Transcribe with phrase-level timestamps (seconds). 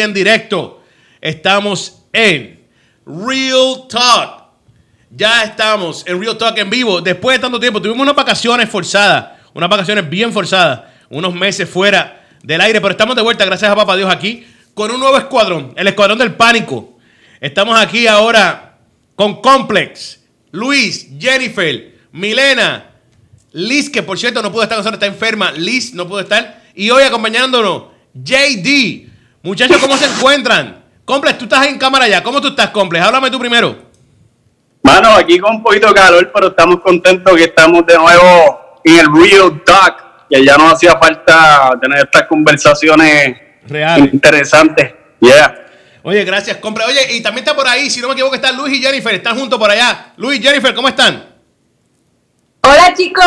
[0.00, 0.82] en directo.
[1.20, 2.66] Estamos en
[3.06, 4.44] Real Talk.
[5.10, 7.00] Ya estamos en Real Talk en vivo.
[7.00, 12.26] Después de tanto tiempo, tuvimos unas vacaciones forzadas, unas vacaciones bien forzadas, unos meses fuera
[12.42, 15.72] del aire, pero estamos de vuelta, gracias a Papá Dios, aquí con un nuevo escuadrón,
[15.76, 16.98] el escuadrón del pánico.
[17.40, 18.78] Estamos aquí ahora
[19.14, 20.20] con Complex,
[20.52, 22.88] Luis, Jennifer, Milena,
[23.52, 25.50] Liz, que por cierto no pudo estar con nosotros, está enferma.
[25.52, 26.62] Liz no pudo estar.
[26.74, 29.07] Y hoy acompañándonos, JD.
[29.42, 30.84] Muchachos, ¿cómo se encuentran?
[31.04, 32.22] Complex, tú estás en cámara ya.
[32.22, 33.04] ¿Cómo tú estás, Complex?
[33.04, 33.76] Háblame tú primero.
[34.82, 38.98] Mano, aquí con un poquito de calor, pero estamos contentos que estamos de nuevo en
[38.98, 43.36] el Real Talk, que ya nos hacía falta tener estas conversaciones
[44.12, 44.94] interesantes.
[45.20, 45.66] Yeah.
[46.02, 46.88] Oye, gracias, Complex.
[46.88, 49.14] Oye, y también está por ahí, si no me equivoco, están Luis y Jennifer.
[49.14, 50.12] Están juntos por allá.
[50.16, 51.26] Luis y Jennifer, ¿cómo están?
[52.62, 53.24] Hola chicos,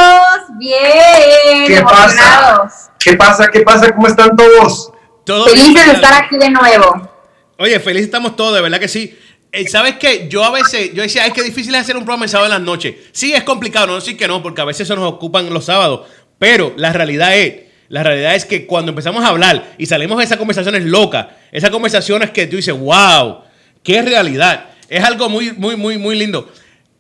[0.59, 1.67] bien.
[1.67, 2.69] ¿Qué pasa?
[2.99, 3.47] ¿Qué pasa?
[3.47, 3.91] ¿Qué pasa?
[3.91, 4.91] ¿Cómo están todos?
[5.31, 5.87] Todo Felices bien.
[5.87, 7.09] de estar aquí de nuevo.
[7.57, 9.17] Oye, feliz estamos todos, de verdad que sí.
[9.53, 10.27] Eh, ¿Sabes qué?
[10.27, 12.51] Yo a veces, yo decía, es que difícil es hacer un programa el sábado en
[12.51, 12.95] las noches.
[13.13, 16.01] Sí, es complicado, no decir que no, porque a veces se nos ocupan los sábados.
[16.37, 20.25] Pero la realidad es, la realidad es que cuando empezamos a hablar y salimos de
[20.25, 23.37] esas conversaciones locas, esas conversaciones que tú dices, wow,
[23.83, 24.65] qué realidad.
[24.89, 26.51] Es algo muy, muy, muy, muy lindo.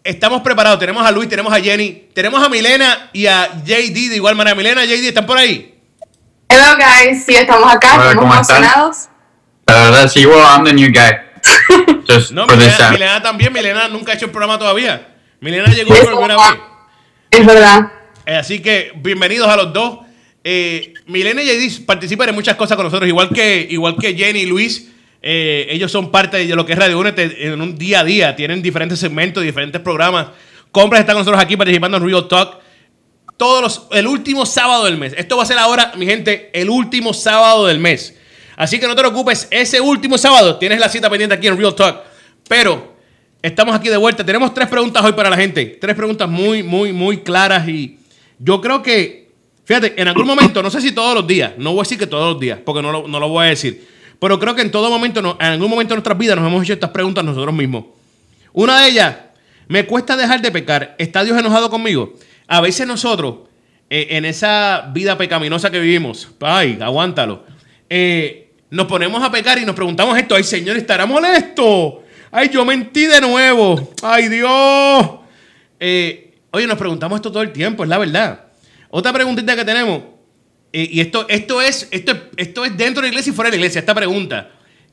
[0.05, 0.79] Estamos preparados.
[0.79, 4.55] Tenemos a Luis, tenemos a Jenny, tenemos a Milena y a JD de igual manera.
[4.55, 5.70] Milena, JD, ¿están por ahí?
[6.53, 8.57] Hello guys, sí, estamos acá, Hola, estamos ¿cómo están?
[8.57, 9.07] emocionados.
[9.67, 11.15] La verdad, sí, well, I'm the new guy.
[12.07, 12.91] Just No, for this Milena, time.
[12.91, 13.53] Milena también.
[13.53, 15.15] Milena nunca ha hecho el programa todavía.
[15.39, 16.59] Milena llegó por primera vez.
[17.29, 17.91] Es verdad.
[18.25, 19.99] Eh, así que bienvenidos a los dos.
[20.43, 24.41] Eh, Milena y JD participan en muchas cosas con nosotros, igual que, igual que Jenny
[24.41, 24.89] y Luis.
[25.21, 28.35] Eh, ellos son parte de lo que es Radio Únete en un día a día.
[28.35, 30.27] Tienen diferentes segmentos, diferentes programas.
[30.71, 32.60] Compras está con nosotros aquí participando en Real Talk.
[33.41, 35.15] Todos los, el último sábado del mes.
[35.17, 38.15] Esto va a ser ahora, mi gente, el último sábado del mes.
[38.55, 41.73] Así que no te preocupes, ese último sábado tienes la cita pendiente aquí en Real
[41.73, 42.03] Talk.
[42.47, 42.93] Pero
[43.41, 44.23] estamos aquí de vuelta.
[44.23, 45.79] Tenemos tres preguntas hoy para la gente.
[45.81, 47.67] Tres preguntas muy, muy, muy claras.
[47.67, 47.97] Y
[48.37, 49.31] yo creo que,
[49.65, 52.05] fíjate, en algún momento, no sé si todos los días, no voy a decir que
[52.05, 53.87] todos los días, porque no lo, no lo voy a decir.
[54.19, 56.73] Pero creo que en todo momento, en algún momento de nuestras vidas nos hemos hecho
[56.73, 57.85] estas preguntas nosotros mismos.
[58.53, 59.15] Una de ellas,
[59.67, 60.93] me cuesta dejar de pecar.
[60.99, 62.13] ¿Está Dios enojado conmigo?
[62.51, 63.47] A veces nosotros,
[63.89, 67.45] eh, en esa vida pecaminosa que vivimos, ay, aguántalo,
[67.89, 72.03] eh, nos ponemos a pecar y nos preguntamos esto, ay Señor, ¿estará molesto?
[72.29, 73.93] Ay, yo mentí de nuevo.
[74.03, 75.09] Ay, Dios.
[75.79, 78.47] Eh, oye, nos preguntamos esto todo el tiempo, es la verdad.
[78.89, 80.03] Otra preguntita que tenemos,
[80.73, 83.55] y esto, esto, es, esto, es- esto es dentro de la iglesia y fuera de
[83.55, 84.51] la iglesia, esta pregunta.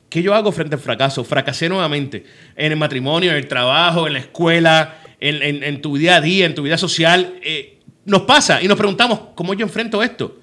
[0.09, 1.25] ¿Qué yo hago frente al fracaso?
[1.25, 2.23] Fracasé nuevamente
[2.55, 6.55] en el matrimonio, en el trabajo, en la escuela, en, tu día a día, en
[6.55, 7.39] tu vida social.
[7.43, 10.39] Eh, nos pasa y nos preguntamos, ¿cómo yo enfrento esto?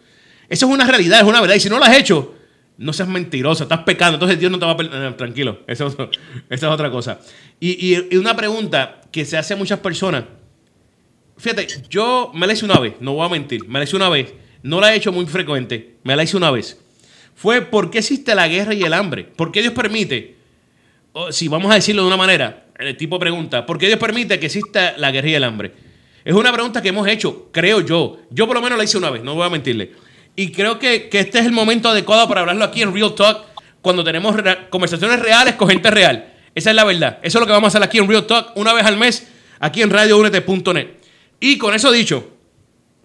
[0.49, 1.57] Eso es una realidad, es una verdad.
[1.57, 2.35] Y si no lo has hecho,
[2.79, 4.17] no seas mentiroso, estás pecando.
[4.17, 5.17] Entonces Dios no te va a perdonar.
[5.17, 5.87] Tranquilo, esa
[6.51, 7.21] es otra cosa.
[7.59, 10.25] Y una pregunta que se hace a muchas personas.
[11.39, 14.09] Fíjate, yo me la hice una vez, no voy a mentir, me la hice una
[14.09, 14.33] vez.
[14.63, 16.81] No la he hecho muy frecuente, me la hice una vez.
[17.35, 19.25] Fue ¿por qué existe la guerra y el hambre?
[19.25, 20.37] ¿Por qué Dios permite?
[21.13, 24.39] O, si vamos a decirlo de una manera, el tipo pregunta, ¿por qué Dios permite
[24.39, 25.73] que exista la guerra y el hambre?
[26.25, 28.19] Es una pregunta que hemos hecho, creo yo.
[28.31, 29.93] Yo por lo menos la hice una vez, no voy a mentirle.
[30.35, 33.45] Y creo que, que este es el momento adecuado para hablarlo aquí en Real Talk,
[33.81, 36.33] cuando tenemos re- conversaciones reales con gente real.
[36.55, 37.19] Esa es la verdad.
[37.23, 39.29] Eso es lo que vamos a hacer aquí en Real Talk una vez al mes,
[39.61, 40.89] aquí en radioúnete.net.
[41.39, 42.33] Y con eso dicho,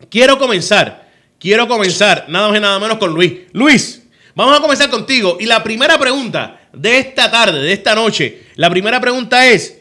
[0.10, 1.10] quiero comenzar,
[1.40, 3.34] quiero comenzar nada más y nada menos con Luis.
[3.54, 5.38] Luis, vamos a comenzar contigo.
[5.40, 9.78] Y la primera pregunta de esta tarde, de esta noche, la primera pregunta es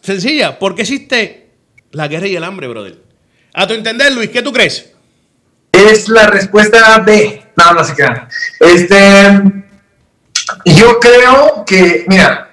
[0.00, 0.58] sencilla.
[0.58, 1.50] ¿Por qué existe
[1.92, 3.02] la guerra y el hambre, brother?
[3.54, 4.90] A tu entender, Luis, ¿qué tú crees?
[5.72, 7.42] Es la respuesta B.
[7.56, 8.28] No, no se crean.
[8.60, 9.64] Este,
[10.64, 12.50] yo creo que, mira,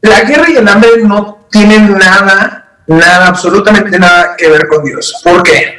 [0.00, 5.20] la guerra y el hambre no tienen nada, nada, absolutamente nada que ver con Dios.
[5.22, 5.78] ¿Por qué?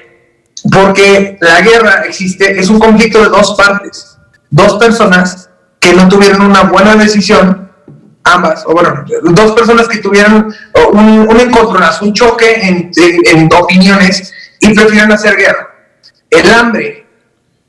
[0.71, 4.17] Porque la guerra existe, es un conflicto de dos partes,
[4.49, 5.48] dos personas
[5.79, 7.71] que no tuvieron una buena decisión,
[8.23, 10.53] ambas, o bueno, dos personas que tuvieron
[10.91, 15.69] un, un encontronazo, un choque en, en- en opiniones y prefirieron hacer guerra.
[16.29, 17.07] El hambre,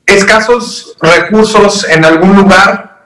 [0.07, 2.99] escasos recursos en algún lugar,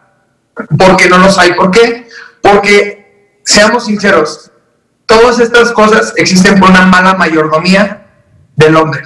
[0.79, 1.53] porque no los hay.
[1.53, 2.09] ¿Por qué?
[2.41, 4.51] Porque, seamos sinceros,
[5.07, 8.07] todas estas cosas existen por una mala mayordomía
[8.57, 9.03] del hombre.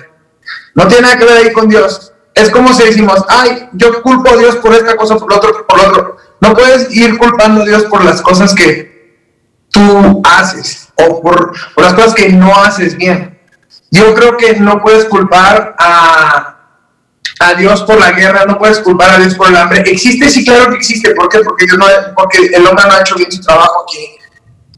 [0.74, 2.12] No tiene nada que ver ahí con Dios.
[2.38, 5.66] Es como si decimos, ay, yo culpo a Dios por esta cosa, por lo otro,
[5.66, 6.16] por lo otro.
[6.40, 9.26] No puedes ir culpando a Dios por las cosas que
[9.70, 13.38] tú haces o por, por las cosas que no haces bien.
[13.90, 16.58] Yo creo que no puedes culpar a,
[17.40, 19.82] a Dios por la guerra, no puedes culpar a Dios por el hambre.
[19.86, 20.28] ¿Existe?
[20.30, 21.14] Sí, claro que existe.
[21.14, 21.40] ¿Por qué?
[21.40, 21.86] Porque, Dios no,
[22.16, 24.16] porque el hombre no ha hecho bien su trabajo aquí.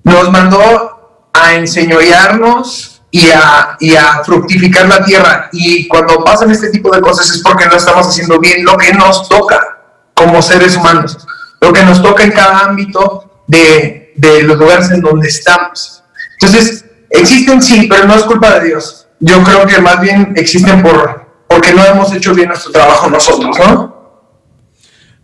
[0.04, 5.48] Nos mandó a enseñorearnos y a, y a fructificar la tierra.
[5.52, 8.92] Y cuando pasan este tipo de cosas es porque no estamos haciendo bien lo que
[8.92, 9.78] nos toca
[10.14, 11.26] como seres humanos,
[11.60, 16.02] lo que nos toca en cada ámbito de, de los lugares en donde estamos.
[16.40, 19.06] Entonces, existen sí, pero no es culpa de Dios.
[19.18, 23.58] Yo creo que más bien existen por, porque no hemos hecho bien nuestro trabajo nosotros,
[23.58, 23.89] ¿no?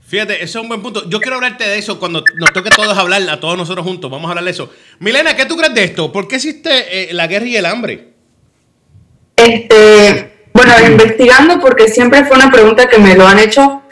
[0.09, 1.09] Fíjate, eso es un buen punto.
[1.09, 4.09] Yo quiero hablarte de eso cuando nos toque a todos hablar, a todos nosotros juntos.
[4.11, 4.71] Vamos a hablar de eso.
[5.01, 6.13] Milena, ¿qué tú crees de esto?
[6.13, 6.71] ¿Por qué existe
[7.11, 8.09] eh, la guerra y el hambre?
[9.37, 13.83] Este, bueno, investigando, porque siempre fue una pregunta que me lo han hecho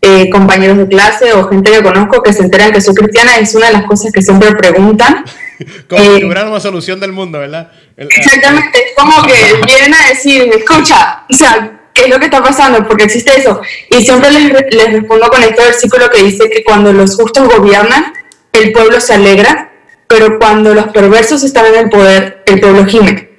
[0.00, 3.54] eh, compañeros de clase o gente que conozco que se enteran que soy cristiana, es
[3.54, 5.24] una de las cosas que siempre preguntan.
[5.88, 7.70] Como si Eh, hubiera una solución del mundo, ¿verdad?
[7.96, 9.34] El- Exactamente, como que
[9.66, 12.86] vienen a decir, escucha, o sea, ¿qué es lo que está pasando?
[12.86, 13.60] Porque existe eso.
[13.90, 18.12] Y siempre les, les respondo con este versículo que dice que cuando los justos gobiernan,
[18.52, 19.72] el pueblo se alegra,
[20.06, 23.30] pero cuando los perversos están en el poder, el pueblo gime.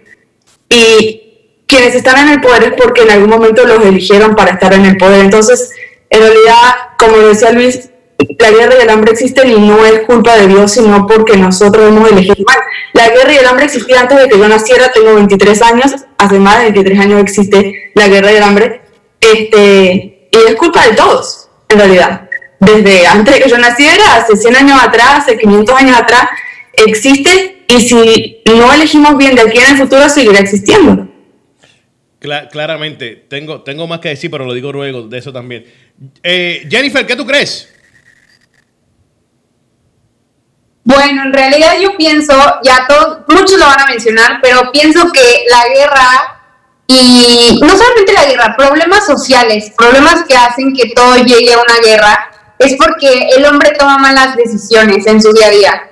[0.70, 4.74] Y quienes están en el poder es porque en algún momento los eligieron para estar
[4.74, 5.22] en el poder.
[5.22, 5.72] Entonces,
[6.10, 7.90] en realidad, como decía Luis,
[8.40, 11.88] la guerra y el hambre existen y no es culpa de Dios, sino porque nosotros
[11.88, 12.58] hemos elegido mal.
[12.94, 16.40] La guerra y el hambre existían antes de que yo naciera, tengo 23 años, hace
[16.40, 18.82] más de 23 años existe la guerra y el hambre,
[19.22, 22.30] este, y es culpa de todos, en realidad.
[22.60, 26.24] Desde antes de que yo naciera, hace 100 años atrás, hace 500 años atrás,
[26.74, 31.08] existe y si no elegimos bien de aquí en el futuro, seguirá existiendo.
[32.20, 35.66] Cla- claramente, tengo, tengo más que decir, pero lo digo luego de eso también.
[36.24, 37.72] Eh, Jennifer, ¿qué tú crees?
[40.88, 45.46] Bueno, en realidad yo pienso, ya todos, muchos lo van a mencionar, pero pienso que
[45.50, 46.40] la guerra
[46.88, 51.78] y no solamente la guerra, problemas sociales, problemas que hacen que todo llegue a una
[51.84, 55.90] guerra, es porque el hombre toma malas decisiones en su día a día.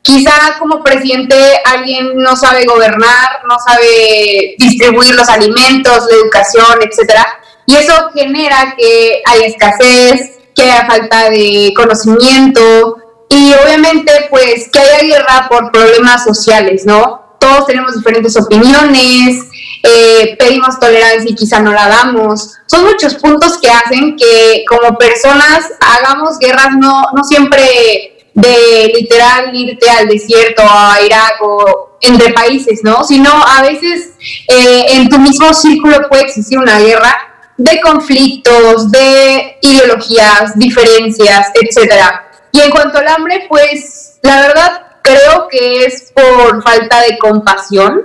[0.00, 7.26] Quizá como presidente alguien no sabe gobernar, no sabe distribuir los alimentos, la educación, etcétera,
[7.66, 12.96] y eso genera que haya escasez, que haya falta de conocimiento,
[13.28, 17.36] y obviamente, pues, que haya guerra por problemas sociales, ¿no?
[17.38, 19.44] Todos tenemos diferentes opiniones,
[19.82, 22.56] eh, pedimos tolerancia y quizá no la damos.
[22.66, 29.54] Son muchos puntos que hacen que como personas hagamos guerras no, no siempre de literal
[29.54, 33.04] irte al desierto, a Irak o entre países, ¿no?
[33.04, 34.10] Sino a veces
[34.48, 37.16] eh, en tu mismo círculo puede existir una guerra
[37.56, 42.27] de conflictos, de ideologías, diferencias, etcétera.
[42.52, 48.02] Y en cuanto al hambre, pues la verdad creo que es por falta de compasión,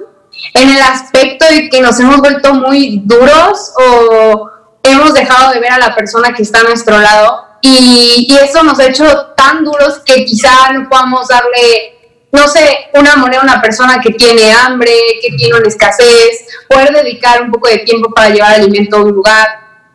[0.54, 4.50] en el aspecto de que nos hemos vuelto muy duros o
[4.82, 8.78] hemos dejado de ver a la persona que está a nuestro lado y, eso nos
[8.80, 9.06] ha hecho
[9.38, 14.12] tan duros que quizá no podamos darle, no sé, una moneda a una persona que
[14.12, 18.98] tiene hambre, que tiene una escasez, poder dedicar un poco de tiempo para llevar alimento
[18.98, 19.48] a un lugar.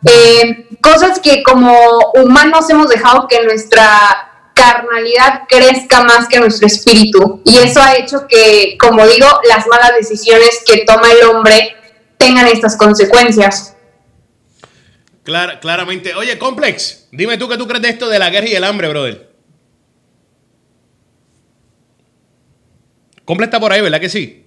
[0.03, 1.77] Eh, cosas que como
[2.15, 4.28] humanos hemos dejado que nuestra
[4.59, 7.41] carnalidad crezca más que nuestro espíritu.
[7.45, 11.75] Y eso ha hecho que, como digo, las malas decisiones que toma el hombre
[12.17, 13.75] tengan estas consecuencias.
[15.23, 16.13] Clar- claramente.
[16.15, 18.89] Oye, Complex, dime tú qué tú crees de esto de la guerra y el hambre,
[18.89, 19.29] brother.
[23.25, 24.45] Complex está por ahí, ¿verdad que sí?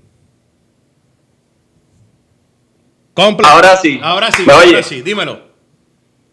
[3.14, 3.48] Complex.
[3.50, 4.00] Ahora sí.
[4.02, 4.82] Ahora sí, ¿Me ahora oye?
[4.82, 5.52] sí, dímelo.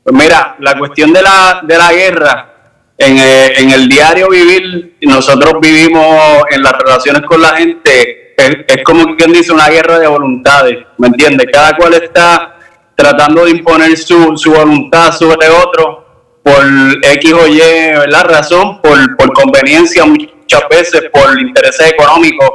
[0.03, 2.58] Pues mira, la cuestión de la, de la guerra,
[2.99, 8.57] en, eh, en el diario vivir, nosotros vivimos en las relaciones con la gente, es,
[8.67, 11.47] es como quien dice una guerra de voluntades, ¿me entiendes?
[11.51, 12.57] Cada cual está
[12.95, 16.05] tratando de imponer su, su voluntad sobre otro
[16.43, 16.61] por
[17.01, 18.25] X o Y, ¿verdad?
[18.25, 22.49] Razón, por, por conveniencia muchas veces, por intereses económicos,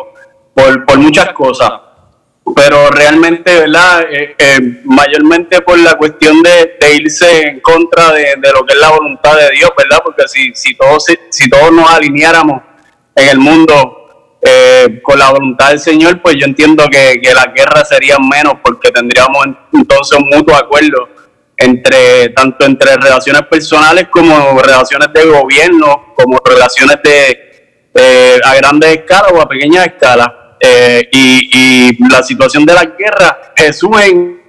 [0.55, 1.71] por, por muchas cosas
[2.55, 4.03] pero realmente, ¿verdad?
[4.11, 8.91] Eh, eh, mayormente por la cuestión de, irse en contra de, lo que es la
[8.91, 9.99] voluntad de Dios, ¿verdad?
[10.05, 12.61] Porque si, si, todos, si, todos nos alineáramos
[13.17, 17.47] en el mundo eh, con la voluntad del Señor, pues yo entiendo que, que las
[17.55, 21.09] guerras serían menos porque tendríamos en- entonces un mutuo acuerdo
[21.57, 28.91] entre tanto entre relaciones personales como relaciones de gobierno, como relaciones de eh, a grandes
[28.91, 30.29] escalas o a pequeñas escalas.
[30.67, 34.41] Eh, y, la situación de la guerra resumen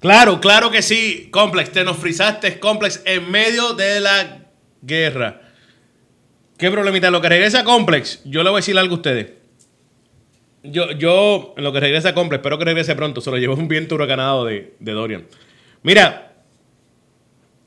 [0.00, 1.70] Claro, claro que sí, Complex.
[1.70, 4.46] Te nos frizaste, Complex, en medio de la
[4.80, 5.42] guerra.
[6.58, 7.06] ¿Qué problemita?
[7.06, 9.30] En lo que regresa Complex, yo le voy a decir algo a ustedes.
[10.64, 13.20] Yo, yo, en lo que regresa Complex, espero que regrese pronto.
[13.20, 15.24] Se lo llevo un viento huracanado de Dorian.
[15.84, 16.31] Mira,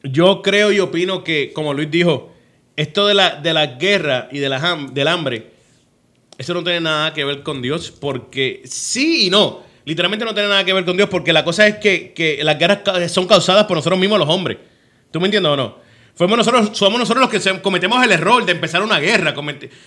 [0.05, 2.33] yo creo y opino que, como Luis dijo,
[2.75, 5.51] esto de la, de guerra y de la ham- del hambre,
[6.37, 9.63] eso no tiene nada que ver con Dios, porque sí y no.
[9.85, 12.57] Literalmente no tiene nada que ver con Dios, porque la cosa es que, que las
[12.57, 14.57] guerras son causadas por nosotros mismos los hombres.
[15.11, 15.77] ¿Tú me entiendes o no?
[16.15, 19.33] Fuimos nosotros, somos nosotros los que cometemos el error de empezar una guerra,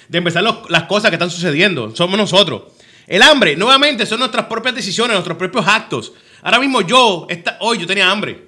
[0.08, 1.94] de empezar las cosas que están sucediendo.
[1.96, 2.62] Somos nosotros.
[3.06, 6.12] El hambre, nuevamente, son nuestras propias decisiones, nuestros propios actos.
[6.42, 8.47] Ahora mismo yo, esta, hoy yo tenía hambre.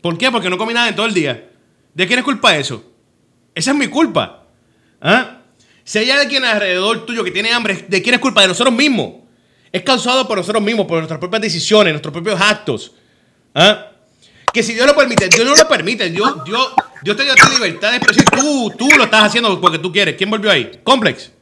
[0.00, 0.30] ¿Por qué?
[0.30, 1.50] Porque no comí nada en todo el día.
[1.94, 2.84] ¿De quién es culpa eso?
[3.54, 4.44] Esa es mi culpa.
[5.00, 5.38] ¿Ah?
[5.84, 8.42] Si hay alguien alrededor tuyo que tiene hambre, ¿de quién es culpa?
[8.42, 9.14] De nosotros mismos.
[9.72, 12.92] Es causado por nosotros mismos, por nuestras propias decisiones, nuestros propios actos.
[13.54, 13.86] ¿Ah?
[14.52, 16.10] Que si Dios lo permite, Dios no lo permite.
[16.10, 18.26] Dios, Dios, Dios te dio esta libertad de expresión.
[18.26, 20.16] Tú, tú lo estás haciendo porque tú quieres.
[20.16, 20.80] ¿Quién volvió ahí?
[20.82, 21.32] Complex.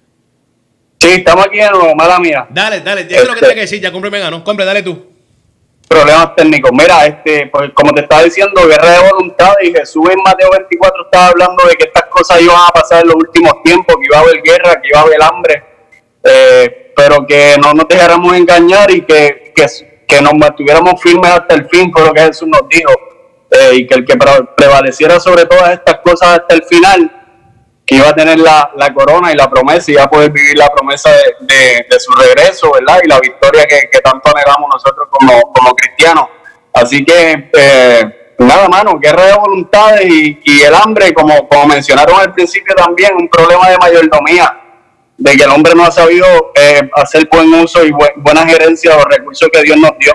[0.98, 2.46] Sí, estamos aquí de nuevo, mala mía.
[2.50, 3.02] Dale, dale.
[3.02, 3.80] Eso es lo que tenía que decir.
[3.80, 4.44] Ya Complex me ganó.
[4.44, 5.07] Complex, dale tú.
[5.88, 6.70] Problemas técnicos.
[6.72, 11.04] Mira, este, pues como te estaba diciendo, guerra de voluntad y Jesús en Mateo 24
[11.04, 14.18] estaba hablando de que estas cosas iban a pasar en los últimos tiempos, que iba
[14.18, 15.64] a haber guerra, que iba a haber hambre,
[16.24, 19.54] eh, pero que no nos dejáramos engañar y que,
[20.06, 22.92] que, nos mantuviéramos firmes hasta el fin, fue lo que Jesús nos dijo,
[23.50, 27.17] eh, y que el que pre- prevaleciera sobre todas estas cosas hasta el final,
[27.88, 30.58] que iba a tener la, la corona y la promesa y iba a poder vivir
[30.58, 31.46] la promesa de,
[31.88, 33.00] de- su regreso, ¿verdad?
[33.02, 36.26] Y la victoria que, que tanto anhelamos nosotros como, como cristianos.
[36.74, 42.20] Así que, eh, nada, mano, guerra de voluntades y, y el hambre, como, como mencionaron
[42.20, 44.54] al principio también, un problema de mayordomía,
[45.16, 48.90] de que el hombre no ha sabido eh, hacer buen uso y buen- buena gerencia
[48.90, 50.12] de los recursos que Dios nos dio.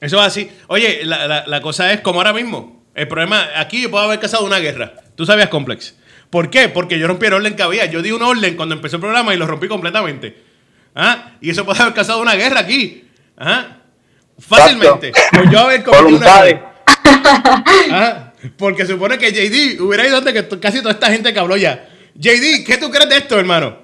[0.00, 0.50] Eso es así.
[0.66, 2.82] Oye, la, la- la cosa es como ahora mismo.
[2.94, 4.94] El problema, aquí yo puedo haber causado una guerra.
[5.22, 5.94] Tú sabías, Complex.
[6.30, 6.68] ¿Por qué?
[6.68, 7.84] Porque yo rompí el orden que había.
[7.86, 10.36] Yo di un orden cuando empezó el programa y lo rompí completamente.
[10.96, 11.34] ¿Ah?
[11.40, 13.08] Y eso puede haber causado una guerra aquí.
[13.38, 13.76] ¿Ah?
[14.36, 15.12] Fácilmente.
[15.30, 16.54] Por yo haber cometido una Voluntades.
[16.56, 17.64] guerra.
[17.92, 18.32] ¿Ah?
[18.58, 21.88] Porque supone que JD hubiera ido antes que casi toda esta gente que habló ya.
[22.16, 23.82] JD, ¿qué tú crees de esto, hermano?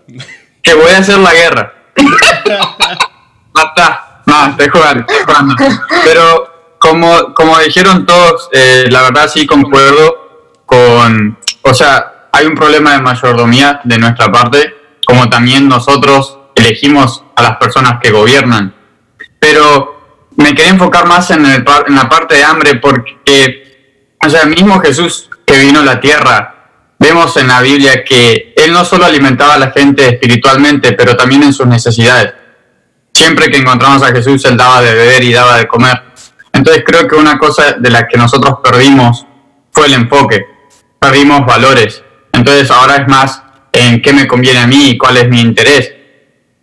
[0.61, 1.73] Que voy a hacer la guerra.
[3.55, 4.23] Está.
[4.27, 5.07] No, estoy jugando.
[5.09, 5.55] estoy jugando.
[6.03, 10.28] Pero como, como dijeron todos, eh, la verdad sí concuerdo
[10.69, 11.39] con...
[11.63, 14.75] O sea, hay un problema de mayordomía de nuestra parte,
[15.07, 18.75] como también nosotros elegimos a las personas que gobiernan.
[19.39, 24.45] Pero me quería enfocar más en, el en la parte de hambre porque, o sea,
[24.45, 26.55] mismo Jesús que vino a la tierra,
[26.99, 31.45] vemos en la Biblia que Él no solo alimentaba a la gente espiritualmente, pero también
[31.45, 32.35] en sus necesidades.
[33.13, 36.03] Siempre que encontramos a Jesús, Él daba de beber y daba de comer.
[36.53, 39.27] Entonces creo que una cosa de la que nosotros perdimos
[39.71, 40.58] fue el enfoque.
[40.99, 42.03] Perdimos valores.
[42.33, 45.93] Entonces ahora es más en qué me conviene a mí y cuál es mi interés.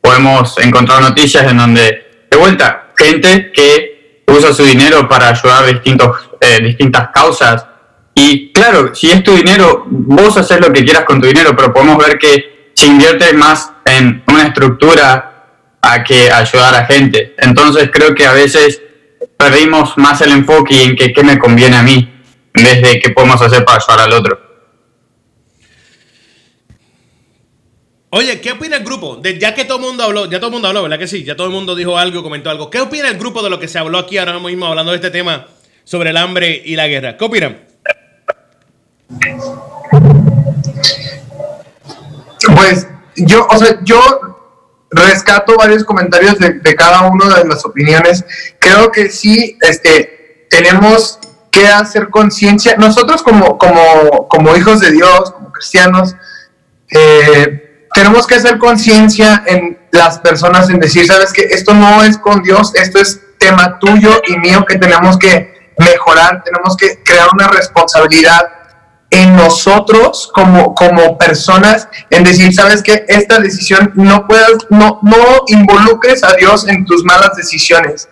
[0.02, 6.30] Podemos encontrar noticias en donde, de vuelta, gente que usa su dinero para ayudar distintos,
[6.42, 7.66] eh, distintas causas.
[8.14, 11.74] Y claro, si es tu dinero, vos haces lo que quieras con tu dinero, pero
[11.74, 15.36] podemos ver que se invierte más en una estructura
[15.82, 17.36] a que ayudar a gente.
[17.38, 18.82] Entonces creo que a veces
[19.38, 22.15] perdimos más el enfoque en que qué me conviene a mí,
[22.56, 24.40] en vez de qué podemos hacer para ayudar al otro.
[28.12, 29.18] Oye, ¿qué opina el grupo?
[29.18, 31.26] De, ya que todo el mundo habló, ya todo el mundo habló, ¿verdad que sí?
[31.26, 32.70] Ya todo el mundo dijo algo, comentó algo.
[32.70, 35.12] ¿Qué opina el grupo de lo que se habló aquí ahora mismo hablando de este
[35.12, 35.48] tema
[35.84, 37.18] sobre el hambre y la guerra?
[37.18, 37.66] ¿Qué opinan?
[42.56, 44.00] Pues yo, o sea, yo
[44.92, 48.24] rescato varios comentarios de, de cada uno de las opiniones.
[48.60, 51.20] Creo que sí, este, tenemos
[51.56, 52.76] que hacer conciencia.
[52.78, 56.16] Nosotros como, como, como hijos de Dios, como cristianos,
[56.90, 62.18] eh, tenemos que hacer conciencia en las personas, en decir, sabes que esto no es
[62.18, 67.30] con Dios, esto es tema tuyo y mío que tenemos que mejorar, tenemos que crear
[67.34, 68.48] una responsabilidad
[69.10, 75.44] en nosotros como, como personas, en decir, sabes que esta decisión no puedes, no, no
[75.48, 78.10] involucres a Dios en tus malas decisiones,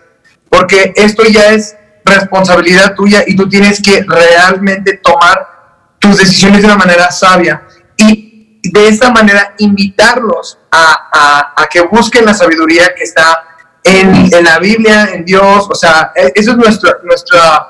[0.48, 5.46] porque esto ya es responsabilidad tuya y tú tienes que realmente tomar
[5.98, 7.62] tus decisiones de una manera sabia
[7.96, 13.44] y de esta manera invitarlos a, a- que busquen la sabiduría que está
[13.82, 17.66] en, en la Biblia, en Dios, o sea, e- eso es nuestra, nuestra,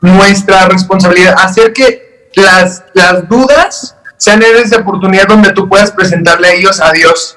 [0.00, 6.48] nuestra responsabilidad, hacer que las, las dudas sean en esa oportunidad donde tú puedas presentarle
[6.48, 7.36] a ellos a Dios.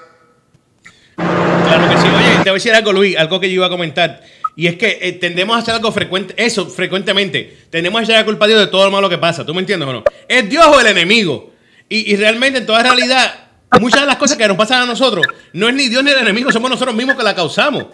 [1.15, 2.07] Claro que sí.
[2.07, 4.21] Oye, te voy a decir algo, Luis, algo que yo iba a comentar.
[4.55, 7.65] Y es que eh, tendemos a hacer algo frecuente, eso frecuentemente.
[7.69, 9.45] Tenemos a echar la culpa a Dios de todo lo malo que pasa.
[9.45, 10.03] ¿Tú me entiendes o no?
[10.27, 11.51] ¿Es Dios o el enemigo?
[11.89, 13.47] Y, y realmente, en toda realidad,
[13.79, 16.19] muchas de las cosas que nos pasan a nosotros no es ni Dios ni el
[16.19, 17.85] enemigo, somos nosotros mismos que la causamos.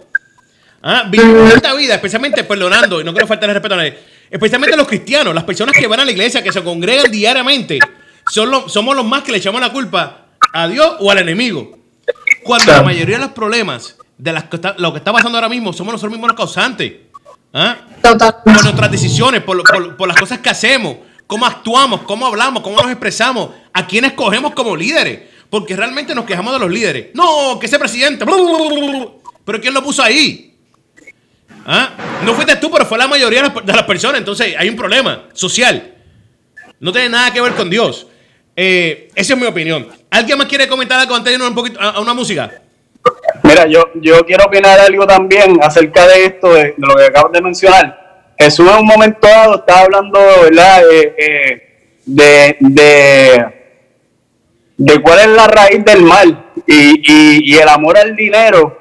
[0.82, 1.06] ¿Ah?
[1.10, 3.98] Vivimos esta vida, especialmente perdonando, y no quiero faltar el respeto a nadie,
[4.30, 7.78] especialmente los cristianos, las personas que van a la iglesia, que se congregan diariamente,
[8.30, 11.78] son los- somos los más que le echamos la culpa a Dios o al enemigo.
[12.42, 15.48] Cuando la mayoría de los problemas de las que está- lo que está pasando ahora
[15.48, 16.92] mismo somos nosotros mismos los causantes.
[18.02, 18.36] Total.
[18.44, 20.96] por nuestras decisiones, por, por- por las cosas que hacemos,
[21.26, 25.28] cómo actuamos, cómo hablamos, cómo nos expresamos, a quién escogemos como líderes.
[25.48, 27.08] Porque realmente nos quejamos de los líderes.
[27.14, 28.24] No, que ese presidente.
[29.44, 30.54] Pero ¿quién lo puso ahí?
[31.66, 31.90] ¿Ah?
[32.24, 34.18] No fuiste tú, pero fue la mayoría de las, de las personas.
[34.18, 35.94] Entonces hay un problema social.
[36.78, 38.06] No tiene nada que ver con Dios.
[38.54, 39.88] Eh, esa es mi opinión.
[40.10, 42.62] ¿Alguien más quiere comentar algo antes de irnos un poquito a, a una música?
[43.50, 47.42] Mira, yo, yo quiero opinar algo también acerca de esto, de, lo que acabas de
[47.42, 48.32] mencionar.
[48.38, 50.20] Jesús en un momento dado estaba hablando.
[50.20, 51.66] Eh, eh,
[52.06, 53.46] de, de,
[54.76, 58.78] de cuál es la raíz del mal y, y, el amor al dinero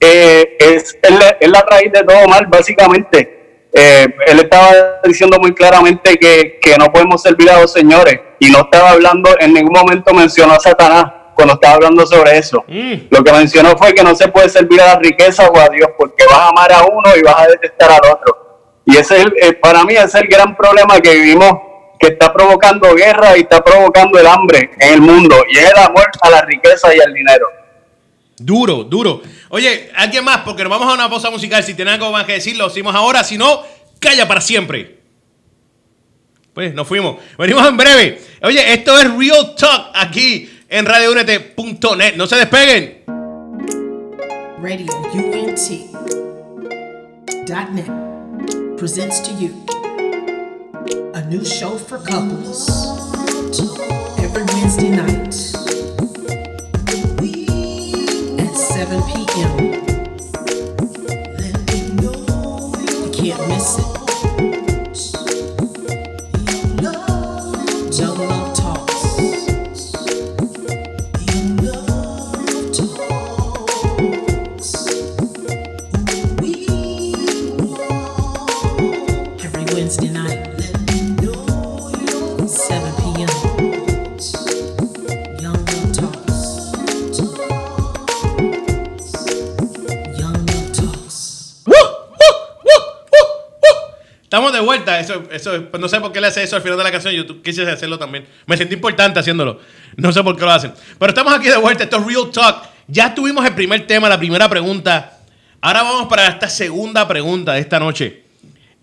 [0.00, 3.68] eh, es, la, es la raíz de todo mal, básicamente.
[3.72, 8.60] Él estaba diciendo muy claramente que, que no podemos servir a dos señores y no
[8.60, 12.64] estaba hablando, en ningún momento mencionó a Satanás cuando estaba hablando sobre eso.
[12.68, 12.94] Mm.
[13.10, 15.88] Lo que mencionó fue que no se puede servir a la riqueza o a Dios
[15.98, 18.80] porque vas a amar a uno y vas a detestar al otro.
[18.86, 21.52] Y ese es el- eh, para mí ese es el gran problema que vivimos,
[21.98, 25.78] que está provocando guerra y está provocando el hambre en el mundo, y es el
[25.78, 27.46] amor a la riqueza y al dinero.
[28.36, 29.22] Duro, duro.
[29.50, 31.62] Oye, alguien más, porque nos vamos a una pausa musical.
[31.62, 33.22] Si tienen algo más que decir, lo decimos ahora.
[33.22, 33.62] Si no,
[34.00, 34.98] calla para siempre.
[36.52, 37.16] Pues nos fuimos.
[37.38, 38.20] Venimos en breve.
[38.42, 42.16] Oye, esto es Real Talk aquí en radiounete.net.
[42.16, 43.02] No se despeguen.
[44.62, 45.68] Radio UNT
[47.46, 47.90] dot net
[48.78, 49.50] presents to you
[51.14, 52.68] a new show for couples
[54.18, 55.34] every Wednesday night
[58.40, 59.93] at 7 p.m.
[95.00, 97.14] Eso, eso, pues no sé por qué le hace eso al final de la canción.
[97.14, 98.26] Yo quise hacerlo también.
[98.46, 99.60] Me sentí importante haciéndolo.
[99.96, 100.72] No sé por qué lo hacen.
[100.98, 101.84] Pero estamos aquí de vuelta.
[101.84, 102.62] Esto es Real Talk.
[102.86, 105.18] Ya tuvimos el primer tema, la primera pregunta.
[105.60, 108.24] Ahora vamos para esta segunda pregunta de esta noche.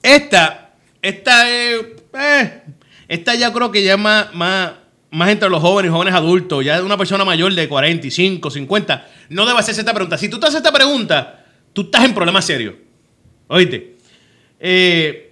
[0.02, 0.72] Esta,
[1.02, 1.80] esta es,
[2.14, 2.62] eh,
[3.08, 4.72] esta ya creo que ya más, más,
[5.12, 9.60] más entre los jóvenes jóvenes adultos, ya una persona mayor de 45, 50, no debe
[9.60, 10.18] hacerse esta pregunta.
[10.18, 12.74] Si tú te haces esta pregunta, tú estás en problemas serios.
[13.48, 13.98] ¿Oíste?
[14.60, 15.31] Eh,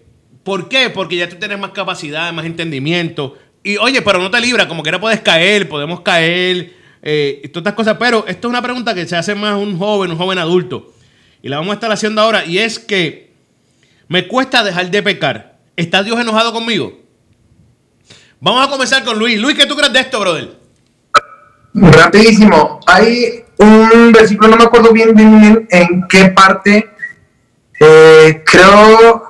[0.49, 0.89] ¿Por qué?
[0.89, 3.37] Porque ya tú tienes más capacidad, más entendimiento.
[3.61, 7.49] Y oye, pero no te libra, como que no puedes caer, podemos caer, eh, y
[7.49, 7.97] todas estas cosas.
[7.99, 10.91] Pero esto es una pregunta que se hace más un joven, un joven adulto.
[11.43, 12.45] Y la vamos a estar haciendo ahora.
[12.45, 13.31] Y es que
[14.07, 15.59] me cuesta dejar de pecar.
[15.75, 16.99] ¿Está Dios enojado conmigo?
[18.39, 19.39] Vamos a comenzar con Luis.
[19.39, 20.57] Luis, ¿qué tú crees de esto, brother?
[21.75, 22.79] Rapidísimo.
[22.87, 26.89] Hay un versículo, no me acuerdo bien, bien, en qué parte.
[27.79, 29.29] eh, creo.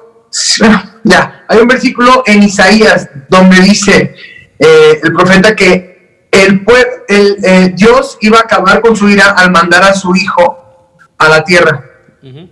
[1.04, 4.16] Ya, hay un versículo en Isaías donde dice
[4.60, 6.64] eh, el profeta que el,
[7.08, 11.44] eh, Dios iba a acabar con su ira al mandar a su hijo a la
[11.44, 11.84] tierra,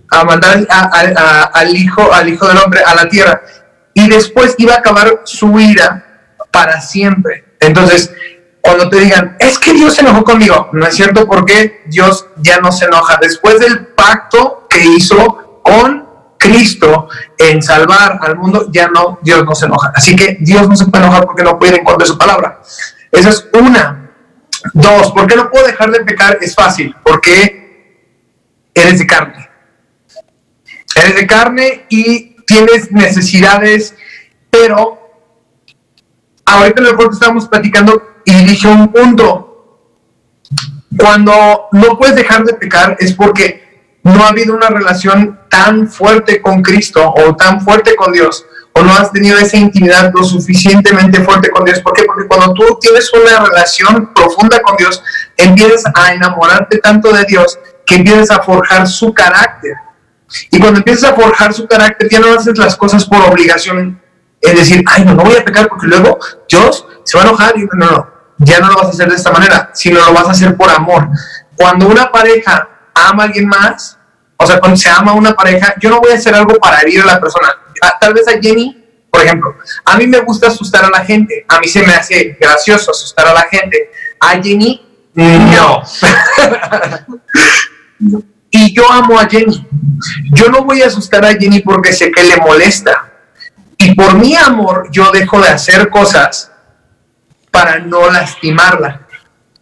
[0.10, 3.42] a mandar a- a- a- al hijo, al hijo del hombre a la tierra,
[3.94, 7.44] y después iba a acabar su ira para siempre.
[7.60, 8.12] Entonces,
[8.62, 12.60] cuando te digan, es que Dios se enojó conmigo, no es cierto porque Dios ya
[12.60, 13.18] no se enoja.
[13.22, 16.07] Después del pacto que hizo con
[16.38, 19.92] Cristo en salvar al mundo, ya no, Dios no se enoja.
[19.96, 22.62] Así que Dios no se puede enojar porque no puede ir su palabra.
[23.12, 24.12] Esa es una.
[24.74, 26.38] Dos, ¿por qué no puedo dejar de pecar?
[26.42, 27.68] Es fácil, porque
[28.74, 29.50] eres de carne.
[30.96, 33.96] Eres de carne y tienes necesidades,
[34.50, 35.00] pero
[36.46, 39.44] ahorita en el corte estábamos platicando y dije un punto.
[40.98, 43.67] Cuando no puedes dejar de pecar es porque
[44.08, 48.46] no ha habido una relación tan fuerte con Cristo o tan fuerte con Dios
[48.78, 51.80] o no has tenido esa intimidad lo suficientemente fuerte con Dios.
[51.80, 52.04] ¿Por qué?
[52.04, 55.02] Porque cuando tú tienes una relación profunda con Dios,
[55.36, 59.74] empiezas a enamorarte tanto de Dios que empiezas a forjar su carácter.
[60.52, 64.02] Y cuando empiezas a forjar su carácter, ya no haces las cosas por obligación.
[64.42, 67.58] Es decir, ay, no, no voy a pecar porque luego Dios se va a enojar.
[67.58, 68.10] Y no, no.
[68.40, 70.70] ya no lo vas a hacer de esta manera, sino lo vas a hacer por
[70.70, 71.10] amor.
[71.56, 73.97] Cuando una pareja ama a alguien más,
[74.38, 77.02] o sea, cuando se ama una pareja, yo no voy a hacer algo para herir
[77.02, 77.50] a la persona.
[77.82, 81.46] A- Tal vez a Jenny, por ejemplo, a mí me gusta asustar a la gente,
[81.48, 83.90] a mí se me hace gracioso asustar a la gente.
[84.20, 85.82] A Jenny, no.
[88.52, 89.66] y yo amo a Jenny.
[90.34, 93.12] Yo no voy a asustar a Jenny porque sé que le molesta.
[93.78, 96.52] Y por mi amor, yo dejo de hacer cosas
[97.52, 99.08] para no lastimarla.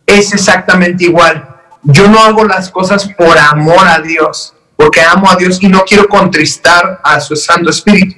[0.06, 1.50] Es exactamente igual.
[1.84, 5.84] Yo no hago las cosas por amor a Dios, porque amo a Dios y no
[5.84, 8.16] quiero contristar a su Santo Espíritu.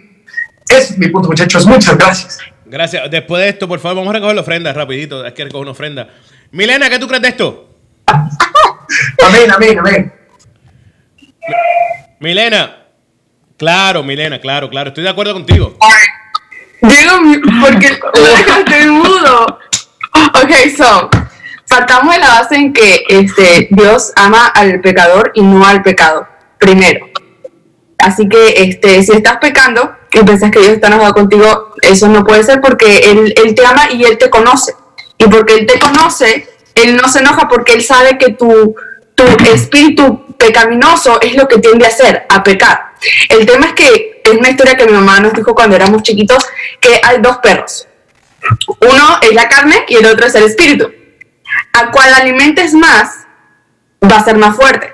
[0.69, 1.65] Ese es mi punto, muchachos.
[1.65, 2.39] Muchas gracias.
[2.65, 3.09] Gracias.
[3.09, 5.23] Después de esto, por favor, vamos a recoger la ofrenda rapidito.
[5.23, 6.09] Hay que recoger una ofrenda.
[6.51, 7.69] Milena, ¿qué tú crees de esto?
[9.25, 10.13] Amén, amén, amén.
[12.19, 12.85] Milena.
[13.57, 14.89] Claro, Milena, claro, claro.
[14.89, 15.77] Estoy de acuerdo contigo.
[16.81, 17.13] Digo,
[17.61, 17.87] porque
[18.59, 19.59] estoy mudo.
[20.13, 21.09] Ok, so,
[21.67, 26.27] partamos de la base en que este, Dios ama al pecador y no al pecado,
[26.57, 27.07] primero.
[27.97, 32.23] Así que este, si estás pecando y piensas que Dios está enojado contigo, eso no
[32.23, 34.73] puede ser porque él, él te ama y Él te conoce.
[35.17, 38.75] Y porque Él te conoce, Él no se enoja porque Él sabe que tu,
[39.15, 42.93] tu espíritu pecaminoso es lo que tiende a hacer, a pecar.
[43.29, 46.45] El tema es que es una historia que mi mamá nos dijo cuando éramos chiquitos,
[46.79, 47.87] que hay dos perros.
[48.81, 50.91] Uno es la carne y el otro es el espíritu.
[51.73, 53.25] A cual alimentes más,
[54.03, 54.93] va a ser más fuerte.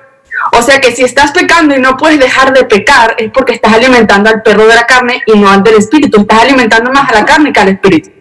[0.56, 3.74] O sea que si estás pecando y no puedes dejar de pecar, es porque estás
[3.74, 6.22] alimentando al perro de la carne y no al del espíritu.
[6.22, 8.12] Estás alimentando más a la carne que al espíritu.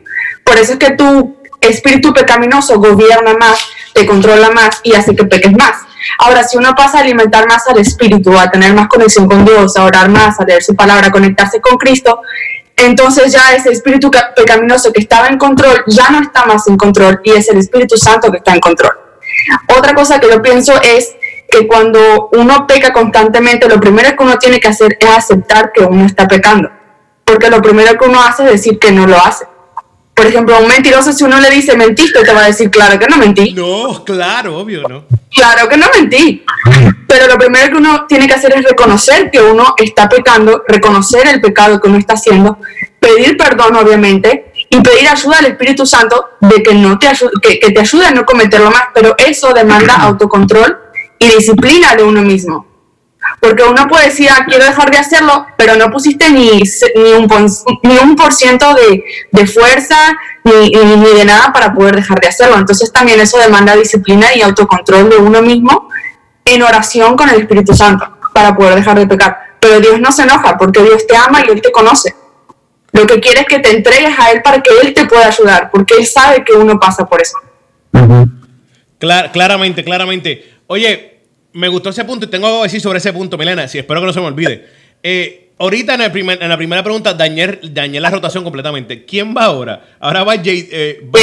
[0.45, 3.59] Por eso es que tu espíritu pecaminoso gobierna más,
[3.95, 5.77] te controla más y hace que peques más.
[6.19, 9.77] Ahora, si uno pasa a alimentar más al espíritu, a tener más conexión con Dios,
[9.77, 12.21] a orar más, a leer su palabra, a conectarse con Cristo,
[12.77, 16.77] entonces ya ese espíritu ca- pecaminoso que estaba en control ya no está más en
[16.77, 18.93] control y es el Espíritu Santo que está en control.
[19.77, 21.15] Otra cosa que yo pienso es
[21.53, 25.85] que cuando uno peca constantemente, lo primero que uno tiene que hacer es aceptar que
[25.85, 26.71] uno está pecando.
[27.25, 29.45] Porque lo primero que uno hace es decir que no lo hace.
[30.15, 32.99] Por ejemplo, a un mentiroso, si uno le dice mentiste, te va a decir, claro
[32.99, 33.53] que no mentí.
[33.53, 35.05] No, claro, obvio, ¿no?
[35.31, 36.45] Claro que no mentí.
[37.07, 41.27] Pero lo primero que uno tiene que hacer es reconocer que uno está pecando, reconocer
[41.29, 42.59] el pecado que uno está haciendo,
[43.01, 47.09] pedir perdón, obviamente, y pedir ayuda al Espíritu Santo de que, no te,
[47.43, 48.85] que, que te ayude a no cometerlo más.
[48.95, 50.92] Pero eso demanda autocontrol
[51.25, 52.67] y disciplina de uno mismo.
[53.41, 56.61] Porque uno puede decir, ah, quiero dejar de hacerlo, pero no pusiste ni,
[56.97, 57.29] ni, un,
[57.83, 59.97] ni un por ciento de, de fuerza
[60.45, 62.57] ni, ni- ni de nada para poder dejar de hacerlo.
[62.59, 65.89] Entonces también eso demanda disciplina y autocontrol de uno mismo
[66.45, 69.39] en oración con el Espíritu Santo para poder dejar de pecar.
[69.61, 72.15] Pero Dios no se enoja porque Dios te ama y Él te conoce.
[72.93, 75.71] Lo que quiere es que te entregues a Él para que Él te pueda ayudar,
[75.71, 77.39] porque Él sabe que uno pasa por eso.
[79.03, 80.53] Cla- claramente, claramente.
[80.69, 81.19] Oye,
[81.55, 83.67] me gustó ese punto y tengo algo que decir sobre ese punto, Milena.
[83.67, 84.65] Si espero que no se me olvide.
[85.03, 89.05] Eh, ahorita en, el primer- en la primera pregunta dañé, dañé la rotación completamente.
[89.05, 89.97] ¿Quién va ahora?
[89.99, 91.21] Ahora va, J- eh, va-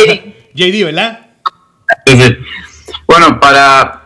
[0.53, 0.83] JD.
[0.83, 1.27] ¿verdad?
[2.05, 2.35] Sí, sí.
[3.07, 4.03] Bueno, para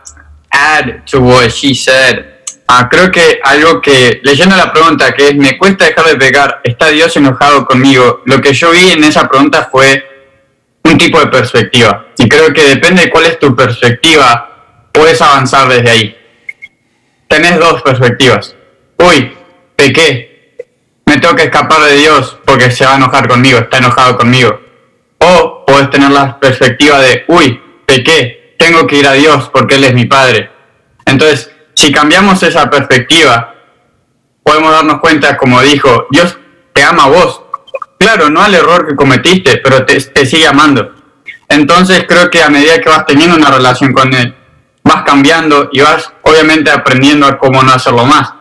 [0.50, 2.24] add to what she said,
[2.68, 6.60] ah, creo que algo que, leyendo la pregunta, que es, me cuesta dejar de pecar,
[6.62, 8.22] ¿está Dios enojado conmigo?
[8.26, 10.04] Lo que yo vi en esa pregunta fue
[10.84, 12.06] un tipo de perspectiva.
[12.18, 16.18] Y creo que depende de cuál es tu perspectiva, puedes avanzar desde ahí.
[17.28, 18.54] Tenés dos perspectivas.
[18.98, 19.32] Uy,
[19.76, 20.56] pequé.
[21.06, 24.60] Me tengo que escapar de Dios porque se va a enojar conmigo, está enojado conmigo.
[25.18, 29.84] O puedes tener la perspectiva de, uy, pequé, tengo que ir a Dios porque Él
[29.84, 30.50] es mi Padre.
[31.06, 33.54] Entonces, si cambiamos esa perspectiva,
[34.42, 36.38] podemos darnos cuenta, como dijo, Dios
[36.72, 37.43] te ama a vos.
[37.98, 40.94] Claro, no al error que cometiste, pero te, sigue amando.
[41.48, 44.34] Entonces creo que a medida que vas teniendo una relación con Él,
[44.82, 48.32] vas cambiando y vas obviamente aprendiendo a cómo no hacerlo más.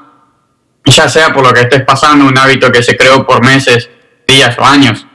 [0.85, 3.89] Ya sea por lo que estés pasando, un hábito que se creó por meses,
[4.27, 5.05] días o años.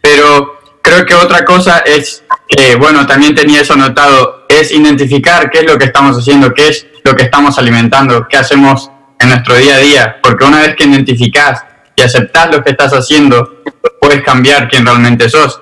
[0.00, 5.60] Pero creo que otra cosa es, que, bueno, también tenía eso notado, es identificar qué
[5.60, 9.56] es lo que estamos haciendo, qué es lo que estamos alimentando, qué hacemos en nuestro
[9.56, 10.16] día a día.
[10.22, 11.64] Porque una vez que identificás
[11.96, 13.62] y aceptás lo que estás haciendo,
[14.00, 15.60] puedes cambiar quién realmente sos.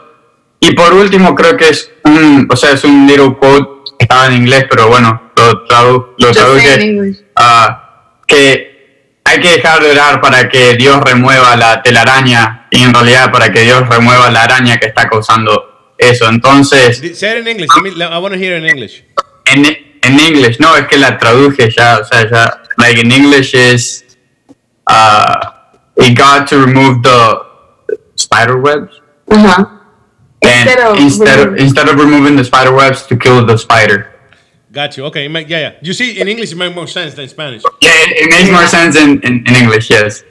[0.60, 4.34] Y por último, creo que es un, o sea, es un little quote, estaba en
[4.34, 7.22] inglés, pero bueno, lo, tradu lo traduje, English.
[7.36, 12.92] ah, que hay que dejar de orar para que Dios remueva la telaraña y en
[12.94, 16.28] realidad para que Dios remueva la araña que está causando eso.
[16.28, 17.68] Entonces, Say it in English.
[17.76, 19.04] Let me- I want to hear it in English.
[19.44, 19.64] en,
[20.02, 24.04] en English, no, es que la traduje ya, o sea, ya, like in English is,
[24.90, 25.57] uh,
[25.98, 27.44] we got to remove the
[28.16, 29.00] spider webs.
[29.28, 29.44] And
[30.40, 34.06] Instead of instead of, removing- instead of removing the spider webs to kill the spider.
[34.70, 35.04] Got you.
[35.06, 35.26] Okay.
[35.28, 35.72] Yeah, yeah.
[35.82, 37.62] You see, in English, it makes more sense than Spanish.
[37.80, 40.24] Yeah, it, it makes more sense in, in, in English, yes.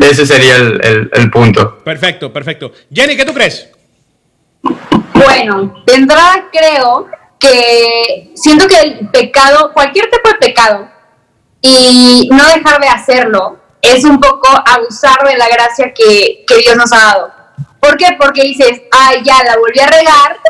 [0.00, 1.78] Ese sería el, el, el punto.
[1.84, 2.72] Perfecto, perfecto.
[2.92, 3.68] Jenny, ¿qué tú crees?
[5.14, 10.88] Bueno, de entrada creo que siento que el pecado, cualquier tipo de pecado,
[11.60, 16.76] y no dejar de hacerlo, es un poco abusar de la gracia que, que Dios
[16.76, 17.32] nos ha dado.
[17.80, 18.16] ¿Por qué?
[18.18, 20.40] Porque dices, ay, ya la volví a regar,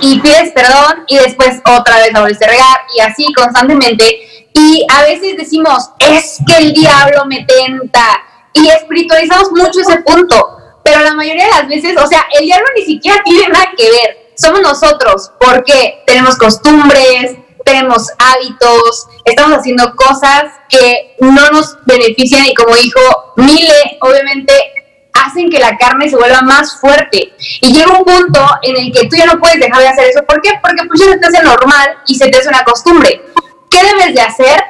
[0.00, 4.48] y pides perdón, y después otra vez la volviste a regar, y así constantemente.
[4.52, 8.06] Y a veces decimos, es que el diablo me tenta,
[8.52, 12.66] y espiritualizamos mucho ese punto pero la mayoría de las veces, o sea, el diablo
[12.76, 17.36] ni siquiera tiene nada que ver, somos nosotros, porque tenemos costumbres,
[17.66, 23.00] tenemos hábitos, estamos haciendo cosas que no nos benefician y como dijo
[23.36, 24.52] Mile, obviamente
[25.12, 29.08] hacen que la carne se vuelva más fuerte y llega un punto en el que
[29.08, 30.50] tú ya no puedes dejar de hacer eso, ¿por qué?
[30.62, 33.20] Porque pues ya se te hace normal y se te hace una costumbre.
[33.68, 34.62] ¿Qué debes de hacer?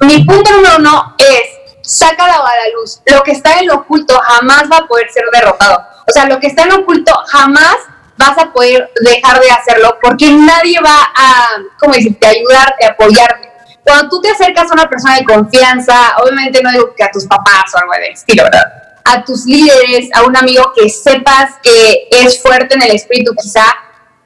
[0.00, 1.48] Mi punto número uno es
[1.80, 3.00] sácalo a la luz.
[3.06, 5.78] Lo que está en lo oculto jamás va a poder ser derrotado.
[6.06, 7.76] O sea, lo que está en lo oculto jamás
[8.16, 11.46] vas a poder dejar de hacerlo porque nadie va a,
[11.78, 13.50] ¿cómo decirte?, ayudarte, apoyarte.
[13.82, 17.26] Cuando tú te acercas a una persona de confianza, obviamente no digo que a tus
[17.26, 18.64] papás o algo de estilo, ¿verdad?
[19.04, 23.64] A tus líderes, a un amigo que sepas que es fuerte en el espíritu quizá,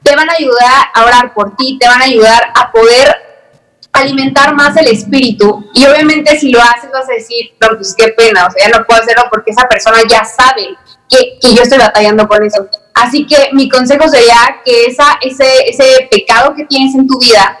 [0.01, 3.13] te van a ayudar a orar por ti, te van a ayudar a poder
[3.91, 8.09] alimentar más el espíritu y obviamente si lo haces vas a decir, no, pues qué
[8.09, 10.77] pena, o sea, ya no puedo hacerlo porque esa persona ya sabe
[11.09, 12.67] que, yo estoy batallando con eso.
[12.93, 17.57] Así que mi consejo sería que esa, ese, ese pecado que tienes en tu vida,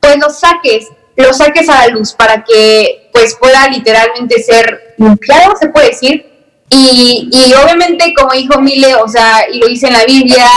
[0.00, 5.54] pues lo saques, lo saques a la luz para que pues pueda literalmente ser limpiado,
[5.60, 6.30] se puede decir.
[6.70, 10.48] Y, y obviamente, como dijo Mile, o sea, y lo dice en la Biblia,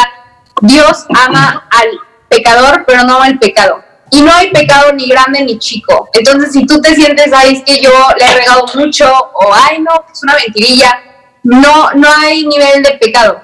[0.61, 1.87] Dios ama al
[2.29, 3.83] pecador, pero no al pecado.
[4.09, 6.09] Y no hay pecado ni grande ni chico.
[6.13, 9.79] Entonces, si tú te sientes, ay, es que yo le he regado mucho, o ay,
[9.81, 11.01] no, es una mentirilla,
[11.47, 13.41] no, no hay nivel de pecado.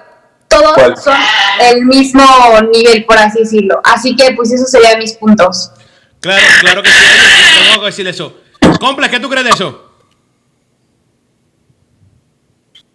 [0.48, 0.98] Todos ¿Cuál?
[0.98, 1.16] son
[1.62, 2.24] el mismo
[2.72, 3.80] nivel, por así decirlo.
[3.84, 5.72] Así que, pues, esos serían mis puntos.
[6.20, 7.70] Claro, claro que sí.
[7.70, 8.38] Tengo que decir eso.
[8.80, 9.90] Complex, ¿qué tú crees de eso?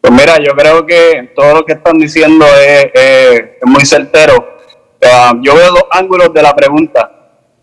[0.01, 4.59] Pues mira, yo creo que todo lo que están diciendo es, es- es muy certero.
[5.05, 7.11] Ah, yo veo dos ángulos de la pregunta.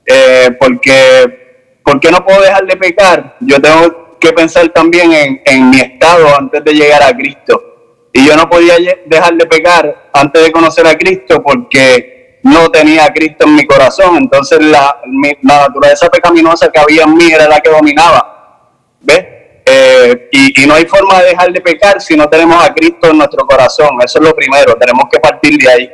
[0.06, 3.38] Eh, porque, ¿por qué no puedo dejar de pecar?
[3.40, 8.10] Yo tengo que pensar también en, mi estado antes de llegar a Cristo.
[8.12, 13.06] Y yo no podía dejar de pecar antes de conocer a Cristo porque no tenía
[13.06, 14.18] a Cristo en mi corazón.
[14.18, 15.00] Entonces la,
[15.42, 18.72] naturaleza pecaminosa que había en mí era la que dominaba.
[19.02, 19.26] ¿Ves?
[19.68, 23.18] Eh, y, no hay forma de dejar de pecar si no tenemos a Cristo en
[23.18, 23.98] nuestro corazón.
[24.04, 25.92] Eso es lo primero, tenemos que partir de ahí.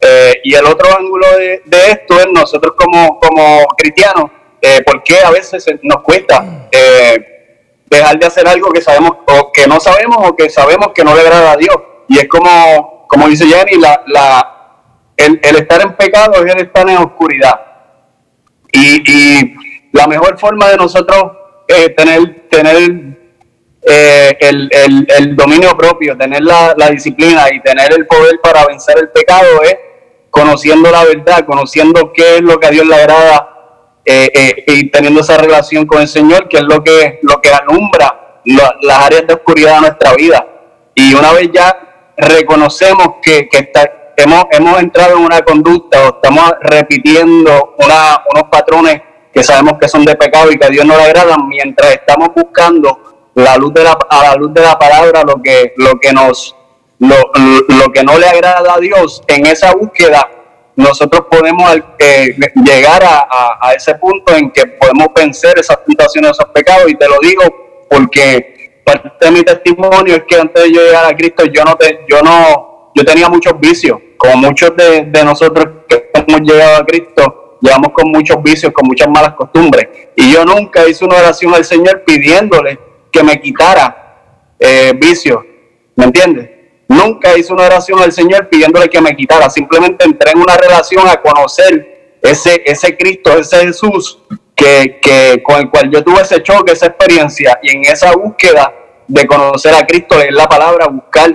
[0.00, 5.20] Eh, y el otro ángulo de, esto es nosotros como, como cristianos, eh, ¿por qué
[5.20, 6.68] a veces nos cuesta
[7.96, 11.14] dejar de hacer algo que sabemos o que no sabemos o que sabemos que no
[11.14, 11.76] le agrada a Dios?
[12.08, 14.78] Y es como, como dice Jenny, la, la,
[15.16, 17.60] el, estar en pecado es el estar en oscuridad.
[18.72, 19.54] Y,
[19.92, 21.32] la mejor forma de nosotros
[21.68, 22.76] eh, tener, tener
[23.82, 28.64] eh, el, el- el dominio propio, tener la, la disciplina y tener el poder para
[28.66, 29.76] vencer el pecado es
[30.30, 33.51] conociendo la verdad, conociendo qué es lo que a Dios le agrada
[34.04, 37.50] eh, eh, y teniendo esa relación con el Señor, que es lo que, lo que
[37.50, 40.46] alumbra la- las áreas de oscuridad de nuestra vida.
[40.94, 46.14] Y una vez ya reconocemos que, que está- hemos, hemos entrado en una conducta o
[46.16, 49.00] estamos repitiendo una- unos patrones
[49.32, 52.28] que sabemos que son de pecado y que a Dios no le agradan, mientras estamos
[52.34, 56.12] buscando la luz de la, a la luz de la palabra lo que, lo que
[56.12, 56.54] nos
[56.98, 57.16] lo,
[57.68, 60.28] lo que no le agrada a Dios, en esa búsqueda
[60.76, 66.90] nosotros podemos eh, llegar a, ese punto en que podemos vencer esas tentaciones, esos pecados,
[66.90, 67.42] y te lo digo
[67.88, 71.76] porque parte de mi testimonio es que antes de yo llegar a Cristo yo no
[71.76, 76.76] te, yo no yo tenía muchos vicios, como muchos de, de nosotros que hemos llegado
[76.76, 81.16] a Cristo, llevamos con muchos vicios, con muchas malas costumbres, y yo nunca hice una
[81.16, 82.78] oración al Señor pidiéndole
[83.10, 84.02] que me quitara
[84.58, 85.40] eh, vicios,
[85.96, 86.51] ¿me entiendes?
[86.92, 91.08] Nunca hice una oración al Señor pidiéndole que me quitara, simplemente entré en una relación
[91.08, 94.18] a conocer ese, ese Cristo, ese Jesús
[94.54, 98.74] que, con el cual yo tuve ese choque, esa experiencia, y en esa búsqueda
[99.08, 101.30] de conocer a Cristo, leer la palabra, buscar,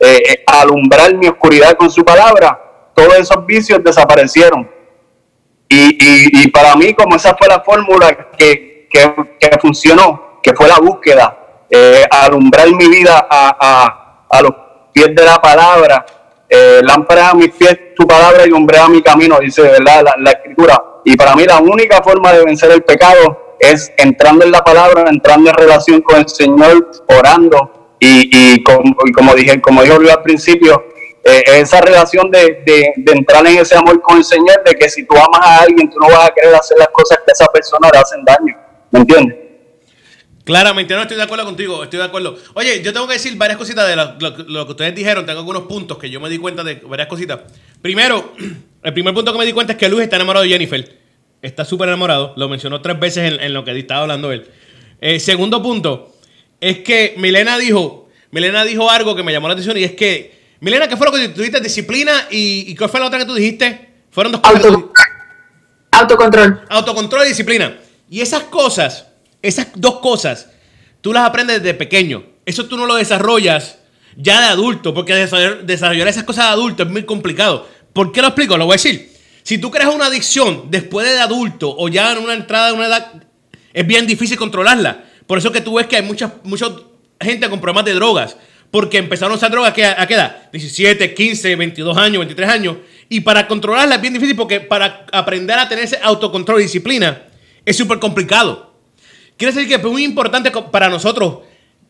[0.00, 4.70] eh, eh, alumbrar mi oscuridad con su palabra, todos esos vicios desaparecieron.
[5.68, 11.64] Y, para mí, como esa fue la fórmula que, que, funcionó, que fue la búsqueda,
[11.70, 14.52] eh, alumbrar mi vida a, a los
[14.92, 16.04] pies de la palabra,
[16.48, 20.02] eh, lámpara a mis pies tu palabra y lumbrera mi camino, dice ¿verdad?
[20.04, 20.82] La, la escritura.
[21.04, 25.04] Y para mí la única forma de vencer el pecado es entrando en la palabra,
[25.08, 29.94] entrando en relación con el Señor, orando y, y, como, y como dije, como dijo
[29.94, 30.84] al principio,
[31.24, 35.06] eh, esa relación de, de, entrar en ese amor con el Señor, de que si
[35.06, 37.46] tú amas a alguien, tú no vas a querer hacer las cosas que a esa
[37.46, 38.56] persona le hacen daño,
[38.90, 39.36] ¿me entiendes?
[40.44, 42.36] Claramente, no estoy de acuerdo contigo, estoy de acuerdo.
[42.54, 45.38] Oye, yo tengo que decir varias cositas de lo, lo- lo que ustedes dijeron, tengo
[45.38, 47.40] algunos puntos que yo me di cuenta de varias cositas.
[47.80, 48.34] Primero,
[48.82, 50.98] el primer punto que me di cuenta es que Luis está enamorado de Jennifer.
[51.42, 54.46] Está súper enamorado, lo mencionó tres veces en, en lo que estaba hablando él.
[55.00, 56.14] Eh, segundo punto,
[56.60, 60.40] es que Milena dijo, Milena dijo algo que me llamó la atención y es que,
[60.60, 61.60] Milena, ¿qué fue lo que tú dijiste?
[61.60, 63.90] Disciplina y, y ¿qué fue la otra que tú dijiste?
[64.10, 64.64] Fueron dos cosas.
[64.64, 64.92] Auto,
[65.90, 66.62] autocontrol.
[66.68, 67.76] Autocontrol y disciplina.
[68.08, 69.06] Y esas cosas,
[69.42, 70.48] esas dos cosas,
[71.00, 72.24] tú las aprendes desde pequeño.
[72.46, 73.78] Eso tú no lo desarrollas
[74.16, 77.68] ya de adulto, porque desarrollar, esas cosas de adulto es muy complicado.
[77.92, 78.56] ¿Por qué lo explico?
[78.56, 79.12] Lo voy a decir.
[79.42, 82.86] Si tú creas una adicción después de adulto o ya en una entrada de una
[82.86, 83.12] edad,
[83.72, 85.04] es bien difícil controlarla.
[85.26, 86.32] Por eso que tú ves que hay mucha,
[87.20, 88.36] gente con problemas de drogas.
[88.70, 90.50] Porque empezaron a usar drogas ¿a qué- a qué edad?
[90.50, 92.76] 17, 15, 22 años, 23 años.
[93.08, 97.22] Y para controlarla es bien difícil porque para aprender a tener ese autocontrol y disciplina
[97.66, 98.71] es súper complicado.
[99.36, 101.38] Quiere decir que es muy importante para nosotros,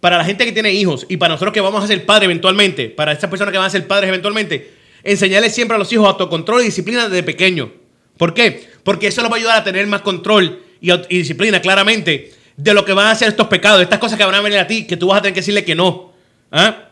[0.01, 2.89] para la gente que tiene hijos y para nosotros que vamos a ser padres eventualmente,
[2.89, 4.73] para estas personas que van a ser padres eventualmente,
[5.05, 7.73] enseñarles siempre a los hijos autocontrol y disciplina desde pequeño.
[8.17, 8.69] ¿Por qué?
[8.85, 12.85] Porque eso los va a ayudar a tener más control y, disciplina claramente de lo
[12.85, 14.97] que van a hacer estos pecados, estas cosas que van a venir a ti, que
[14.97, 16.13] tú vas a tener que decirle que no.
[16.51, 16.89] ¿Ah?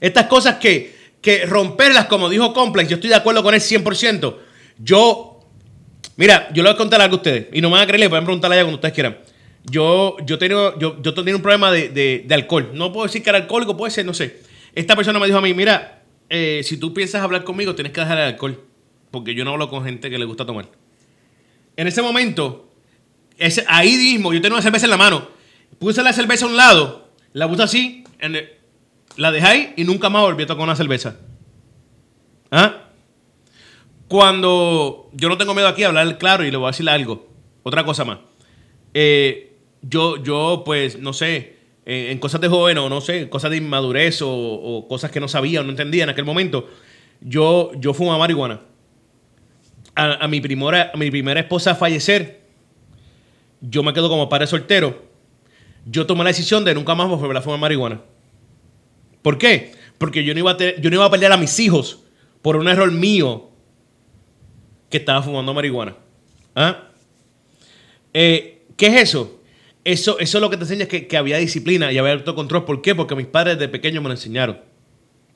[0.00, 4.36] Estas cosas que, que romperlas, como dijo Complex, yo estoy de acuerdo con él 100%.
[4.78, 5.40] Yo,
[6.16, 8.00] mira, yo le voy a contar algo a ustedes y no me van a creer,
[8.00, 9.18] le pueden preguntarle a ella cuando ustedes quieran.
[9.64, 12.70] Yo, yo, tengo, yo, yo tenía un problema de, de- alcohol.
[12.74, 14.42] No puedo decir que era alcohólico, puede ser, no sé.
[14.74, 18.00] Esta persona me dijo a mí, mira, eh, si tú piensas hablar conmigo, tienes que
[18.00, 18.62] dejar el alcohol.
[19.10, 20.66] Porque yo no hablo con gente que le gusta tomar.
[21.76, 22.72] En ese momento,
[23.38, 25.28] ese, ahí mismo, yo tenía una cerveza en la mano.
[25.78, 28.04] Puse la cerveza a un lado, la puse así,
[29.16, 31.16] la dejé y nunca más volví a tocar una cerveza.
[32.50, 32.80] ¿Ah?
[34.08, 37.26] Cuando yo no tengo miedo aquí a hablar claro y le voy a decir algo,
[37.62, 38.18] otra cosa más.
[38.92, 39.53] Eh,
[39.88, 44.20] yo, yo, pues, no sé, en cosas de joven o no sé, cosas de inmadurez
[44.22, 46.68] o, cosas que no sabía o no entendía en aquel momento,
[47.20, 48.60] yo, yo fumaba marihuana.
[49.96, 52.40] A, mi primera, a mi primera esposa fallecer,
[53.60, 55.04] yo me quedo como padre soltero.
[55.86, 58.00] Yo tomé la decisión de nunca más volver a fumar marihuana.
[59.22, 59.72] ¿Por qué?
[59.98, 62.00] Porque yo no iba a, te- yo no iba a perder a mis hijos
[62.42, 63.50] por un error mío
[64.90, 65.96] que estaba fumando marihuana.
[66.56, 66.88] ¿Ah?
[68.12, 69.40] Eh, ¿Qué es eso?
[69.84, 72.64] Eso, eso es lo que te enseña que, que había disciplina y había autocontrol.
[72.64, 72.94] ¿Por qué?
[72.94, 74.58] Porque mis padres de pequeño me lo enseñaron.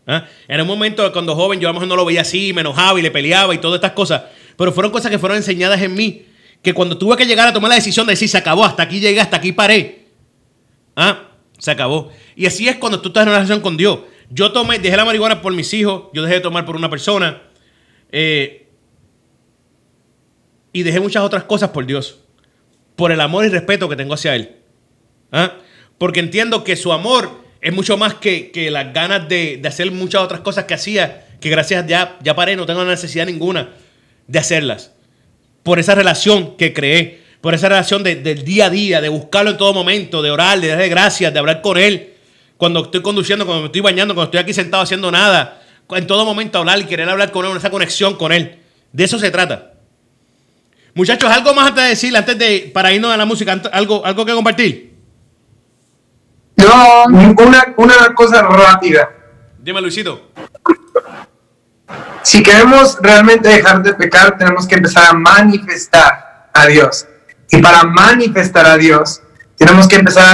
[0.07, 0.27] ¿Ah?
[0.49, 2.99] En un momento cuando joven yo a lo mejor no lo veía así, me enojaba
[2.99, 4.23] y le peleaba y todas estas cosas.
[4.57, 6.25] Pero fueron cosas que fueron enseñadas en mí.
[6.63, 9.01] Que cuando tuve que llegar a tomar la decisión de decir, se acabó, hasta aquí
[9.01, 10.07] llegué, hasta aquí paré.
[10.97, 12.11] Ah, se acabó.
[12.35, 14.01] Y así es cuando tú estás en una relación con Dios.
[14.31, 17.43] Yo tomé, dejé la marihuana por mis hijos, yo dejé de tomar por una persona.
[18.11, 18.65] eh,
[20.73, 22.21] y dejé muchas otras cosas por Dios.
[22.99, 24.57] Por el amor y respeto que tengo hacia Él.
[25.31, 25.53] ¿Ah?
[25.99, 29.89] Porque entiendo que su amor es mucho más que, que las ganas de, de hacer
[29.93, 33.69] muchas otras cosas que hacía, que gracias ya, ya paré, no tengo necesidad ninguna
[34.27, 34.91] de hacerlas.
[35.63, 39.53] Por esa relación que creé, por esa relación de- del día a día, de buscarlo
[39.53, 42.15] en todo momento, de orar, de darle gracias, de hablar con Él.
[42.57, 45.63] Cuando estoy conduciendo, cuando me estoy bañando, cuando estoy aquí sentado haciendo nada.
[45.91, 48.59] En todo momento hablar y querer hablar con Él, esa conexión con Él.
[48.93, 49.75] De eso se trata.
[50.99, 54.27] Muchachos, algo más antes de decir, antes de, para irnos a la música, algo, algo
[54.27, 54.99] que compartir.
[56.57, 59.09] No, una, una cosa rápida.
[59.61, 60.33] Dime, Luisito.
[62.23, 67.07] Si queremos realmente dejar de pecar, tenemos que empezar a manifestar a Dios.
[67.49, 69.23] Y para manifestar a Dios,
[69.55, 70.27] tenemos que empezar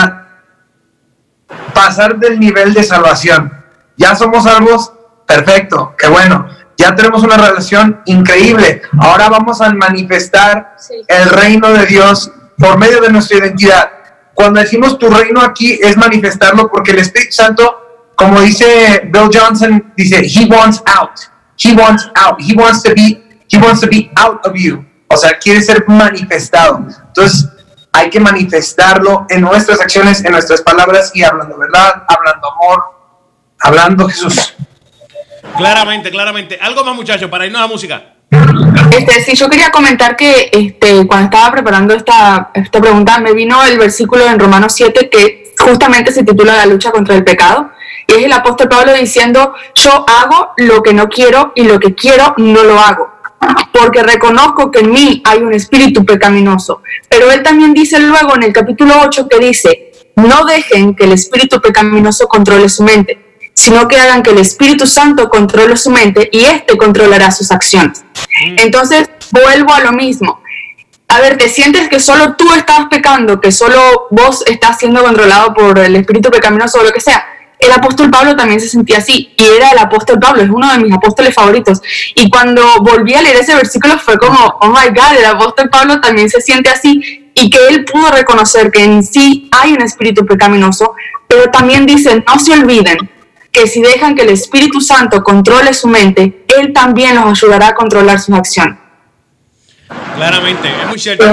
[1.47, 3.53] a pasar del nivel de salvación.
[3.99, 4.95] Ya somos salvos,
[5.27, 6.49] perfecto, qué bueno.
[6.77, 8.83] Ya tenemos una relación increíble.
[9.01, 10.95] Ahora vamos a manifestar Sí.
[11.07, 13.91] el reino de Dios por medio de nuestra identidad.
[14.35, 19.93] Cuando decimos tu reino aquí es manifestarlo porque el Espíritu Santo, como dice Bill Johnson,
[19.97, 21.11] dice, he wants out.
[21.57, 22.37] He wants out.
[22.41, 24.85] He wants to be, he wants to be out of you.
[25.09, 26.85] O sea, quiere ser manifestado.
[27.07, 27.49] Entonces,
[27.93, 32.85] hay que manifestarlo en nuestras acciones, en nuestras palabras y hablando verdad, hablando amor,
[33.61, 34.55] hablando Jesús.
[35.57, 36.59] Claramente, claramente.
[36.61, 38.15] Algo más, muchachos, para irnos a música.
[38.91, 43.65] Este, sí, yo quería comentar que este, cuando estaba preparando esta, esta pregunta, me vino
[43.65, 47.71] el versículo en Romanos 7 que justamente se titula La lucha contra el pecado.
[48.07, 51.95] Y es el apóstol Pablo diciendo, yo hago lo que no quiero y lo que
[51.95, 53.15] quiero no lo hago.
[53.73, 56.83] Porque reconozco que en mí hay un espíritu pecaminoso.
[57.09, 61.13] Pero él también dice luego en el capítulo 8 que dice, no dejen que el
[61.13, 63.24] espíritu pecaminoso controle su mente,
[63.55, 68.05] sino que hagan que el Espíritu Santo controle su mente y éste controlará sus acciones.
[68.59, 70.43] Entonces, vuelvo a lo mismo.
[71.09, 75.55] A ver, ¿te sientes que solo tú estás pecando, que solo vos estás siendo controlado
[75.55, 77.25] por el espíritu pecaminoso o lo que sea?
[77.59, 80.79] El apóstol Pablo también se sentía así, y era el apóstol Pablo, es uno de
[80.79, 81.81] mis apóstoles favoritos.
[82.15, 86.01] Y cuando volví a leer ese versículo fue como, oh my God, el apóstol Pablo
[86.01, 90.27] también se siente así, y que él pudo reconocer que en sí hay un espíritu
[90.27, 90.95] pecaminoso,
[91.29, 92.99] pero también dice, no se olviden
[93.55, 97.75] que si dejan que el Espíritu Santo controle su mente, Él también los ayudará a
[97.75, 98.77] controlar sus acciones.
[100.17, 101.25] Claramente, es muy cierto.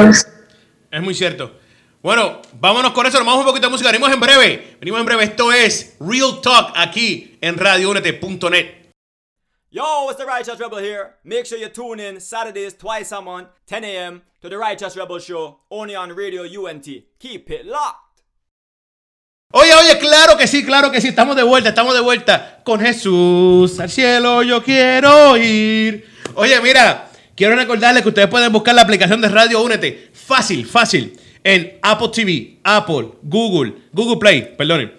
[0.92, 1.56] Es muy cierto.
[2.04, 3.92] Bueno, vámonos con eso, nos vamos un poquito de música.
[3.92, 4.78] Venimos en breve.
[4.80, 5.24] Venimos en breve.
[5.24, 8.82] Esto es Real Talk aquí en radioúnete.net.
[9.72, 11.16] Yo, it's the Righteous Rebel here.
[11.24, 14.22] Make sure you tune in Saturdays twice a month, 10 a.m.
[14.42, 16.88] to the Righteous Rebel Show, only on Radio UNT.
[17.20, 18.11] Keep it locked.
[19.54, 21.10] Oye, oye, claro que sí, claro que sí.
[21.10, 23.80] Estamos de vuelta, estamos de vuelta con Jesús.
[23.80, 26.06] Al cielo yo quiero ir.
[26.36, 30.10] Oye, mira, quiero recordarles que ustedes pueden buscar la aplicación de Radio Únete.
[30.14, 31.18] Fácil, fácil.
[31.43, 34.93] En Apple TV, Apple, Google, Google Play, perdonen.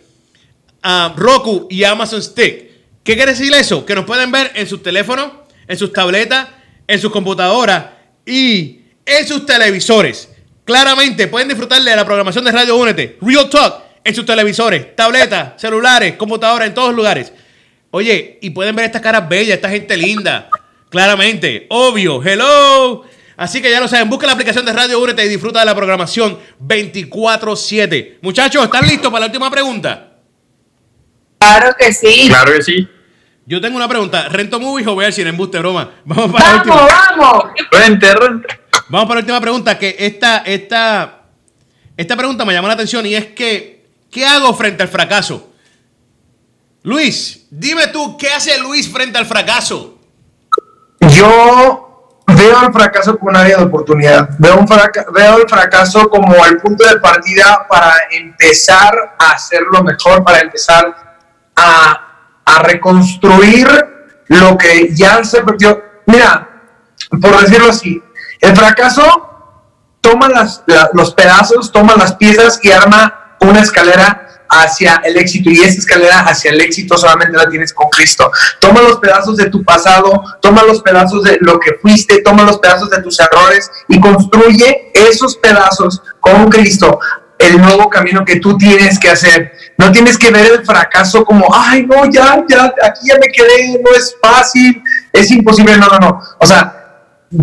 [0.83, 2.71] ah, Roku y Amazon Stick.
[3.03, 3.87] ¿Qué quiere decir eso?
[3.87, 5.33] Que nos pueden ver en sus teléfonos,
[5.67, 6.49] en sus tabletas,
[6.87, 7.87] en sus computadoras
[8.27, 10.29] y en sus televisores.
[10.65, 15.61] Claramente pueden disfrutar de la programación de Radio Únete, Real Talk, en sus televisores, tabletas,
[15.61, 17.33] celulares, computadoras, en todos lugares.
[17.91, 20.49] Oye, y pueden ver estas caras bellas, esta gente linda.
[20.89, 23.05] Claramente, obvio, hello.
[23.37, 25.75] Así que ya lo saben, busca la aplicación de Radio Únete y disfruta de la
[25.75, 28.19] programación 24-7.
[28.23, 30.09] Muchachos, ¿están listos para la última pregunta?
[31.39, 32.27] Claro que sí.
[32.29, 32.89] Claro que sí.
[33.47, 34.29] Yo tengo una pregunta.
[34.29, 35.91] ¿Rento movies o voy al cine en buste, broma?
[36.05, 37.07] Vamos para la Vamos, última.
[37.19, 37.45] vamos.
[37.73, 38.49] Rente, rente.
[38.89, 39.79] Vamos para la última pregunta.
[39.79, 41.23] Que esta, esta,
[41.97, 43.72] esta pregunta me llamó la atención y es que,
[44.13, 45.49] ¿qué hago frente al fracaso?
[46.85, 49.99] Luis, dime tú, ¿qué hace Luis frente al fracaso?
[51.01, 54.29] Yo veo el fracaso como un área de oportunidad.
[54.39, 54.59] Veo,
[55.39, 61.19] el fracaso como el punto de partida para empezar a hacerlo mejor, para empezar
[61.57, 62.09] a,
[62.65, 63.67] reconstruir
[64.27, 65.83] lo que ya se perdió.
[66.07, 66.49] Mira,
[67.21, 68.03] por decirlo así,
[68.41, 69.57] el fracaso
[70.03, 70.29] toma
[70.93, 76.21] los pedazos, toma las piezas y arma una escalera hacia el éxito y esa escalera
[76.21, 78.31] hacia el éxito solamente la tienes con Cristo.
[78.61, 82.59] Toma los pedazos de tu pasado, toma los pedazos de lo que fuiste, toma los
[82.59, 86.99] pedazos de tus errores y construye esos pedazos con Cristo.
[87.39, 89.53] El nuevo camino que tú tienes que hacer.
[89.77, 93.81] No tienes que ver el fracaso como, ay, no, ya, ya, aquí ya me quedé,
[93.83, 94.81] no es fácil,
[95.13, 95.77] es imposible.
[95.77, 96.21] No, no, no.
[96.39, 96.83] O sea,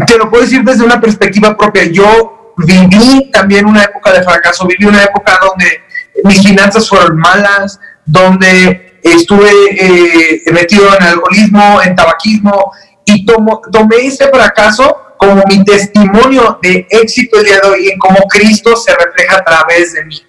[0.08, 1.84] te lo puedo decir desde una perspectiva propia.
[1.86, 5.89] Yo viví también una época de fracaso, viví una época donde
[6.24, 12.72] mis finanzas fueron malas, donde estuve eh, metido en alcoholismo, en tabaquismo,
[13.06, 18.00] y tomo- tomé ese fracaso como mi testimonio de éxito el día de hoy, en
[18.00, 20.22] cómo Cristo se refleja a través de mí.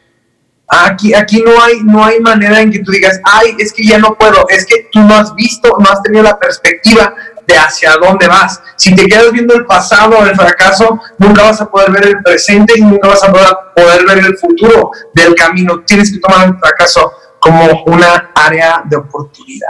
[0.72, 3.98] Aquí, aquí no, hay, no hay manera en que tú digas, ay, es que ya
[3.98, 7.12] no puedo, es que tú no has visto, no has tenido la perspectiva
[7.46, 8.60] de hacia dónde vas.
[8.76, 12.22] Si te quedas viendo el pasado o el fracaso, nunca vas a poder ver el
[12.22, 15.80] presente y nunca vas a poder, poder ver el futuro del camino.
[15.80, 19.68] Tienes que tomar el fracaso como una área de oportunidad.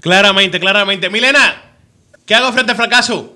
[0.00, 1.10] Claramente, claramente.
[1.10, 1.62] Milena,
[2.24, 3.34] ¿qué hago frente al fracaso?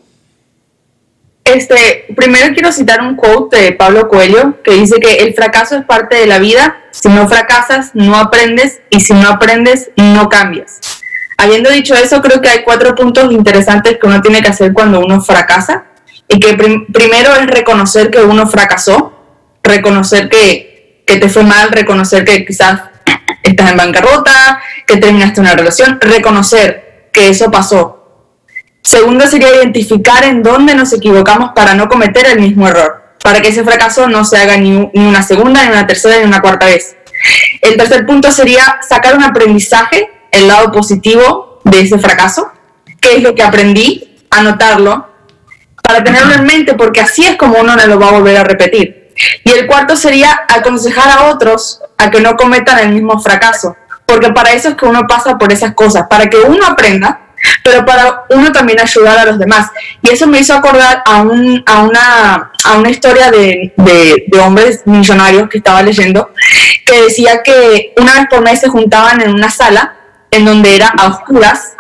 [1.45, 5.85] Este, primero quiero citar un quote de Pablo Coelho que dice que el fracaso es
[5.85, 6.77] parte de la vida.
[6.93, 10.81] Si no fracasas, no aprendes y si no aprendes, no cambias.
[11.37, 15.01] Habiendo dicho eso, creo que hay cuatro puntos interesantes que uno tiene que hacer cuando
[15.01, 15.85] uno fracasa.
[16.29, 19.13] Y que prim- primero es reconocer que uno fracasó,
[19.63, 22.81] reconocer que, que te fue mal, reconocer que quizás
[23.43, 27.99] estás en bancarrota, que terminaste una relación, reconocer que eso pasó,
[28.85, 33.49] Segundo sería identificar en dónde nos equivocamos para no cometer el mismo error, para que
[33.49, 36.97] ese fracaso no se haga ni una segunda, ni una tercera, ni una cuarta vez.
[37.61, 42.51] El tercer punto sería sacar un aprendizaje, el lado positivo de ese fracaso,
[43.01, 45.09] qué es lo que aprendí, anotarlo,
[45.83, 48.45] para tenerlo en mente, porque así es como uno no lo va a volver a
[48.45, 49.13] repetir.
[49.45, 53.77] Y el cuarto sería aconsejar a otros a que no cometan el mismo fracaso,
[54.07, 57.23] porque para eso es que uno pasa por esas cosas, para que uno aprenda
[57.65, 59.71] pero para uno también ayudar a los demás.
[60.03, 64.39] Y eso me hizo acordar a, un, a, una, a una historia de, de, de
[64.41, 66.31] hombres millonarios que estaba leyendo,
[66.87, 69.97] que decía que una vez por mes se juntaban en una sala
[70.33, 71.75] en donde era a oscuras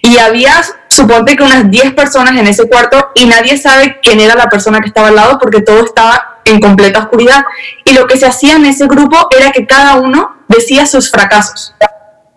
[0.00, 4.34] y había, suponte que unas 10 personas en ese cuarto y nadie sabe quién era
[4.34, 7.44] la persona que estaba al lado porque todo estaba en completa oscuridad.
[7.84, 11.74] Y lo que se hacía en ese grupo era que cada uno decía sus fracasos.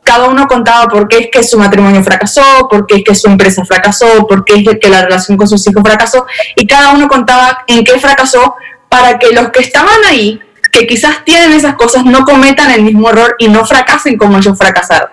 [0.03, 3.27] Cada uno contaba por qué es que su matrimonio fracasó, por qué es que su
[3.27, 6.25] empresa fracasó, por qué es que la relación con sus hijos fracasó.
[6.55, 8.55] Y cada uno contaba en qué fracasó
[8.87, 10.39] para que los que estaban ahí,
[10.71, 14.57] que quizás tienen esas cosas, no cometan el mismo error y no fracasen como ellos
[14.57, 15.09] fracasaron.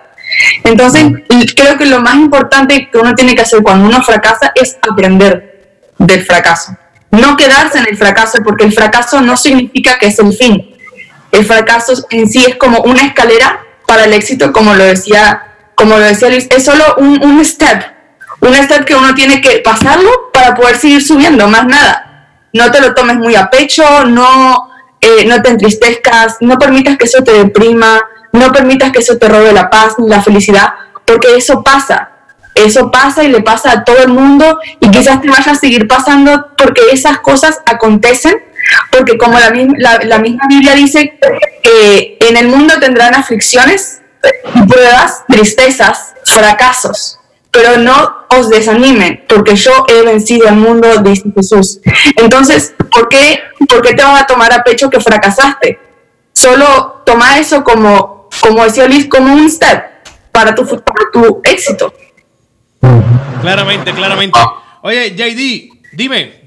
[0.63, 1.05] Entonces,
[1.55, 5.77] creo que lo más importante que uno tiene que hacer cuando uno fracasa es aprender
[5.97, 6.75] del fracaso.
[7.11, 10.75] No quedarse en el fracaso, porque el fracaso no significa que es el fin.
[11.31, 15.43] El fracaso en sí es como una escalera para el éxito, como lo decía,
[15.75, 17.83] como lo decía Luis, es solo un, un step,
[18.39, 22.29] un step que uno tiene que pasarlo para poder seguir subiendo, más nada.
[22.53, 24.69] No te lo tomes muy a pecho, no,
[25.01, 28.01] eh, no te entristezcas, no permitas que eso te deprima,
[28.33, 30.73] no permitas que eso te robe la paz la felicidad,
[31.05, 32.09] porque eso pasa.
[32.55, 35.87] Eso pasa y le pasa a todo el mundo y quizás te vaya a seguir
[35.87, 38.35] pasando porque esas cosas acontecen,
[38.91, 41.17] porque como la misma Biblia dice,
[41.63, 44.01] que en el mundo tendrán aflicciones,
[44.67, 47.19] pruebas, tristezas, fracasos,
[47.49, 51.79] pero no os desanimen, porque yo he vencido al mundo, dice Jesús.
[52.17, 55.79] Entonces, ¿por qué, ¿por qué te vas a tomar a pecho que fracasaste?
[56.33, 59.83] Solo toma eso como, como decía Liz, como un step
[60.31, 61.93] para tu, para tu éxito.
[63.41, 64.39] Claramente, claramente.
[64.81, 66.43] Oye, JD, dime.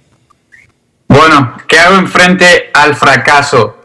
[1.08, 3.76] Bueno, ¿qué hago enfrente al fracaso?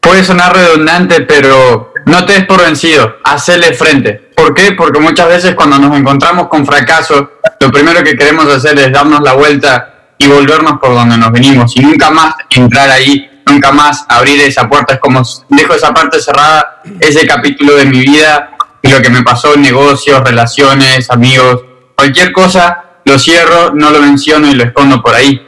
[0.00, 4.12] Puede sonar redundante, pero no te des por vencido, hacerle frente.
[4.12, 4.72] ¿Por qué?
[4.72, 9.20] Porque muchas veces cuando nos encontramos con fracaso, lo primero que queremos hacer es darnos
[9.20, 14.04] la vuelta y volvernos por donde nos venimos y nunca más entrar ahí, nunca más
[14.08, 14.94] abrir esa puerta.
[14.94, 18.50] Es como dejo esa parte cerrada, ese capítulo de mi vida
[18.82, 21.62] y lo que me pasó negocios, relaciones, amigos,
[21.96, 25.40] cualquier cosa, lo cierro, no lo menciono y lo escondo por ahí.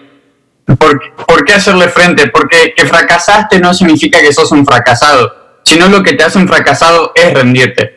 [0.78, 2.28] ¿Por, por qué hacerle frente?
[2.28, 6.48] Porque que fracasaste no significa que sos un fracasado, sino lo que te hace un
[6.48, 7.96] fracasado es rendirte.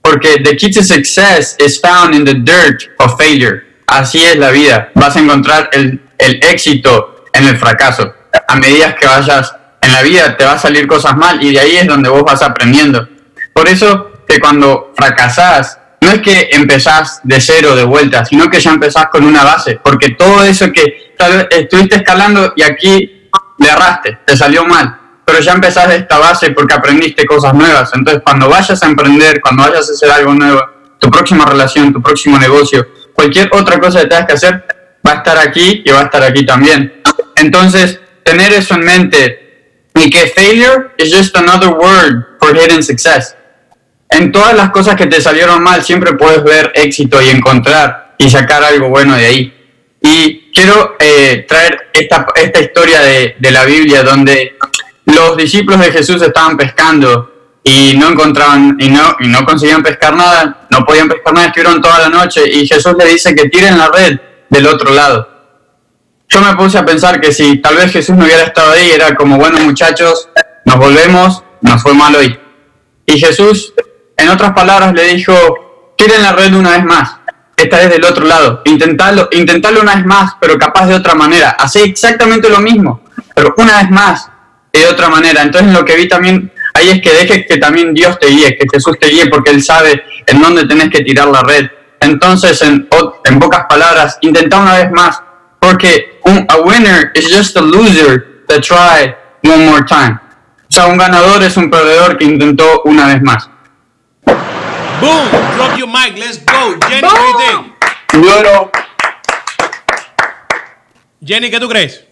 [0.00, 3.62] Porque the key to success is found in the dirt of failure.
[3.86, 4.90] Así es la vida.
[4.94, 8.14] Vas a encontrar el, el éxito en el fracaso.
[8.46, 11.60] A medida que vayas en la vida te va a salir cosas mal y de
[11.60, 13.08] ahí es donde vos vas aprendiendo.
[13.52, 18.60] Por eso que cuando fracasás, no es que empezás de cero de vuelta, sino que
[18.60, 19.80] ya empezás con una base.
[19.82, 24.98] Porque todo eso que tal vez estuviste escalando y aquí le erraste, te salió mal
[25.28, 27.90] pero ya empezás de esta base porque aprendiste cosas nuevas.
[27.92, 30.58] Entonces, cuando vayas a emprender, cuando vayas a hacer algo nuevo,
[30.98, 34.64] tu próxima relación, tu próximo negocio, cualquier otra cosa que tengas que hacer,
[35.06, 37.02] va a estar aquí y va a estar aquí también.
[37.36, 39.22] Entonces, tener eso en mente
[39.94, 43.34] y que failure is just another word for hidden success.
[44.10, 48.28] En todas las cosas que te salieron mal, siempre puedes ver éxito y encontrar y
[48.28, 49.54] sacar algo bueno de ahí.
[50.02, 54.56] Y quiero eh, traer esta, esta historia de, de la Biblia donde
[55.06, 60.14] los discípulos de Jesús estaban pescando y no encontraban y no, y no conseguían pescar
[60.14, 63.76] nada, no podían pescar nada, estuvieron toda la noche y Jesús le dice que tiren
[63.78, 64.18] la red
[64.48, 65.37] del otro lado.
[66.28, 69.14] Yo me puse a pensar que si tal vez Jesús no hubiera estado ahí, era
[69.14, 70.28] como, bueno muchachos,
[70.64, 72.38] nos volvemos, nos fue mal hoy.
[73.06, 73.72] Y Jesús,
[74.16, 77.16] en otras palabras, le dijo, tiren la red una vez más,
[77.56, 81.50] esta vez del otro lado, intentalo, intentalo una vez más, pero capaz de otra manera,
[81.58, 83.02] hacé exactamente lo mismo,
[83.34, 84.30] pero una vez más,
[84.72, 85.42] de otra manera.
[85.42, 88.66] Entonces lo que vi también ahí es que dejes que también Dios te guíe, que
[88.70, 91.68] Jesús te guíe, porque Él sabe en dónde tenés que tirar la red.
[92.00, 92.88] Entonces, en,
[93.24, 95.20] en pocas palabras, intenta una vez más,
[95.58, 96.07] porque
[96.48, 100.20] a winner is just a loser that tried one more time.
[100.68, 103.48] O sea, un ganador es un perdedor que intentó una vez más.
[105.00, 106.76] Boom, drop your mic, let's go.
[106.88, 107.74] Jenny, what do you think?
[108.12, 108.70] Bueno,
[111.24, 112.08] Jenny, ¿qué tú crees?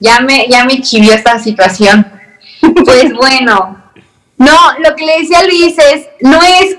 [0.00, 2.12] ya me, ya me chivió esta situación.
[2.84, 3.80] Pues bueno,
[4.36, 6.76] no, lo que le decía Luis es, no es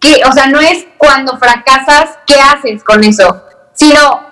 [0.00, 3.44] que, o sea, no es cuando fracasas, ¿qué haces con eso?
[3.74, 4.22] Sino,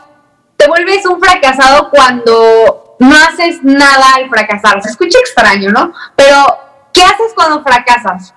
[0.58, 4.82] te vuelves un fracasado cuando no haces nada al fracasar.
[4.82, 5.92] Se escucha extraño, ¿no?
[6.16, 6.44] Pero,
[6.92, 8.34] ¿qué haces cuando fracasas?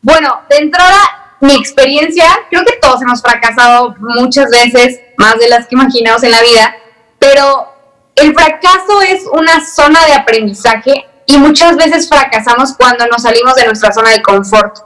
[0.00, 0.98] Bueno, de entrada,
[1.40, 6.30] mi experiencia, creo que todos hemos fracasado muchas veces, más de las que imaginamos en
[6.30, 6.74] la vida,
[7.18, 7.68] pero
[8.16, 13.66] el fracaso es una zona de aprendizaje y muchas veces fracasamos cuando nos salimos de
[13.66, 14.78] nuestra zona de confort.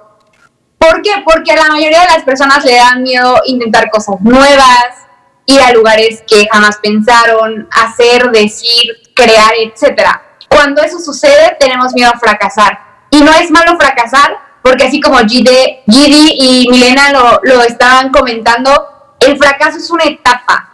[0.79, 1.13] ¿Por ¿Por qué?
[1.25, 5.02] Porque a la mayoría de las personas le dan miedo intentar cosas nuevas,
[5.47, 10.23] ir a lugares que jamás pensaron, hacer, decir, crear, etcétera.
[10.49, 12.79] Cuando eso sucede, tenemos miedo a fracasar.
[13.11, 18.11] Y no es malo fracasar, porque así como Gide, Gidi y Milena lo, lo estaban
[18.11, 20.69] comentando, el fracaso es una etapa.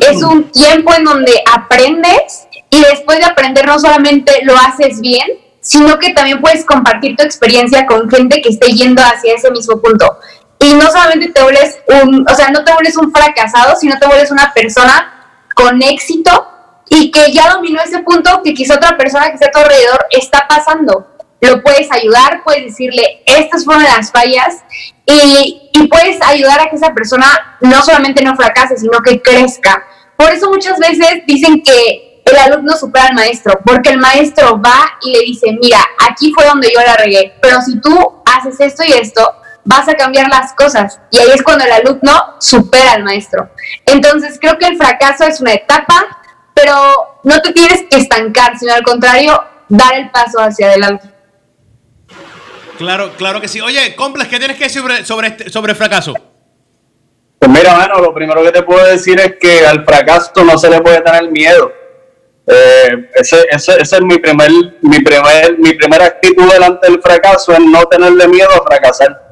[0.00, 5.28] Es un tiempo en donde aprendes y después de aprender no solamente lo haces bien,
[5.60, 9.80] sino que también puedes compartir tu experiencia con gente que esté yendo hacia ese mismo
[9.80, 10.18] punto.
[10.60, 14.06] Y no solamente te vuelves un, o sea, no te vuelves un fracasado, sino te
[14.06, 16.48] vuelves una persona con éxito
[16.88, 20.06] y que ya dominó ese punto que quizá otra persona que está a tu alrededor
[20.10, 21.06] está pasando.
[21.40, 24.58] Lo puedes ayudar, puedes decirle, estas fueron las fallas
[25.06, 29.82] y, y puedes ayudar a que esa persona no solamente no fracase, sino que crezca.
[30.16, 34.98] Por eso muchas veces dicen que el alumno supera al maestro, porque el maestro va
[35.02, 38.84] y le dice, mira, aquí fue donde yo la regué, pero si tú haces esto
[38.84, 39.34] y esto,
[39.70, 41.00] vas a cambiar las cosas.
[41.10, 43.50] Y ahí es cuando el alumno supera al maestro.
[43.86, 46.18] Entonces creo que el fracaso es una etapa,
[46.54, 51.08] pero no te tienes que estancar, sino al contrario, dar el paso hacia adelante.
[52.76, 53.60] Claro, claro que sí.
[53.60, 56.14] Oye, Complex, ¿qué tienes que decir sobre, sobre, este- sobre el fracaso?
[57.38, 60.68] Pues mira, bueno, lo primero que te puedo decir es que al fracaso no se
[60.68, 61.72] le puede tener miedo.
[62.46, 64.50] Eh, ese, ese, ese es mi primer,
[64.82, 69.29] mi primer, mi primera actitud delante del fracaso, es no tenerle miedo a fracasar.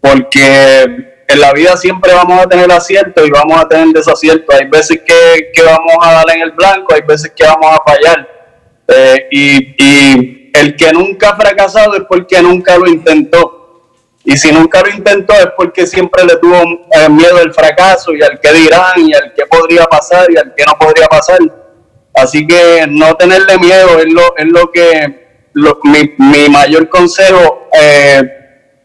[0.00, 4.54] Porque en la vida siempre vamos a tener aciertos y vamos a tener desaciertos.
[4.54, 7.82] Hay veces que, que vamos a dar en el blanco, hay veces que vamos a
[7.90, 8.28] fallar.
[8.88, 13.84] Eh, y, el que nunca ha fracasado es porque nunca lo intentó.
[14.24, 18.22] Y si nunca lo intentó es porque siempre le tuvo eh, miedo al fracaso y
[18.22, 21.38] al que dirán y al que podría pasar y al que no podría pasar.
[22.14, 28.37] Así que no tenerle miedo es lo, es lo que mi, mi mayor consejo eh,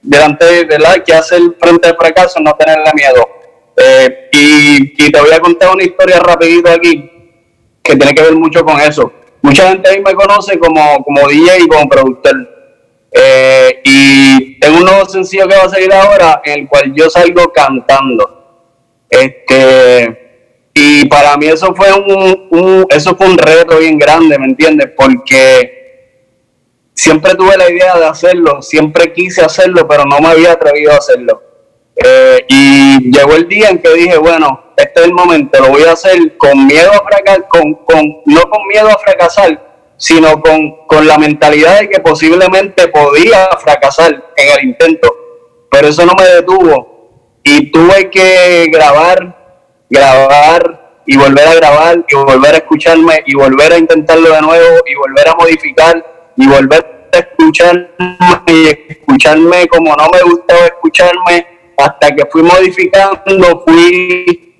[0.04, 1.04] delante de ¿verdad?
[1.04, 3.28] que hacer frente al fracaso no tenerle miedo.
[3.76, 7.10] Eh, y, y te voy a contar una historia rapidito aquí
[7.82, 9.12] que tiene que ver mucho con eso.
[9.42, 12.36] Mucha gente ahí me conoce como, como DJ y como productor.
[13.12, 17.10] Eh, y tengo un nuevo sencillo que va a salir ahora, en el cual yo
[17.10, 18.40] salgo cantando.
[19.10, 24.46] Este, y para mí eso fue un, un- eso fue un reto bien grande, ¿me
[24.48, 24.90] entiendes?
[24.96, 25.83] Porque
[26.94, 30.98] siempre tuve la idea de hacerlo, siempre quise hacerlo, pero no me había atrevido a
[30.98, 31.42] hacerlo.
[31.96, 35.84] Eh, y llegó el día en que dije, bueno, este es el momento, lo voy
[35.84, 40.86] a hacer con miedo a fracasar, con, con, no con miedo a fracasar, sino con,
[40.88, 45.16] con la mentalidad de que posiblemente podía fracasar en el intento.
[45.70, 47.40] Pero eso no me detuvo.
[47.44, 53.74] Y tuve que grabar, grabar y volver a grabar y volver a escucharme y volver
[53.74, 57.88] a intentarlo de nuevo y volver a modificar y volver a escucharme
[58.48, 64.54] y escucharme como no me gustaba escucharme hasta que fui modificando, fui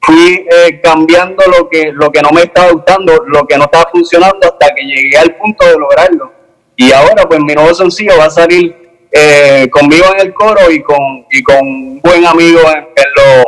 [0.00, 3.88] fui eh, cambiando lo que lo que no me estaba gustando, lo que no estaba
[3.90, 6.32] funcionando hasta que llegué al punto de lograrlo.
[6.76, 8.76] Y ahora pues mi nuevo sencillo va a salir
[9.10, 13.46] eh, conmigo en el coro y con y con un buen amigo en, en los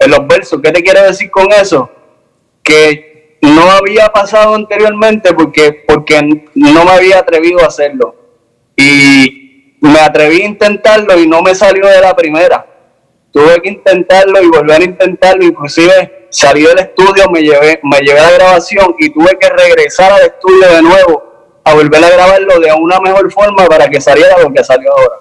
[0.00, 0.60] en los versos.
[0.62, 1.90] ¿Qué te quiero decir con eso?
[2.62, 3.07] Que
[3.40, 6.20] no había pasado anteriormente porque porque
[6.54, 8.14] no me había atrevido a hacerlo.
[8.76, 12.66] Y me atreví a intentarlo y no me salió de la primera
[13.30, 18.20] tuve que intentarlo y volver a intentarlo, inclusive salí del estudio, me llevé, me llevé
[18.20, 21.22] a la grabación y tuve que regresar al estudio de nuevo
[21.64, 25.16] a volver a grabarlo de una mejor forma para que saliera lo que salió ahora.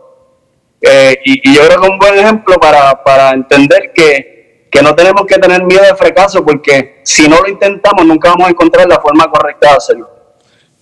[0.82, 4.37] Eh, y, y yo creo que es un buen ejemplo para, para entender que,
[4.78, 8.48] que no tenemos que tener miedo de fracaso porque si no lo intentamos nunca vamos
[8.48, 10.10] a encontrar la forma correcta de hacerlo.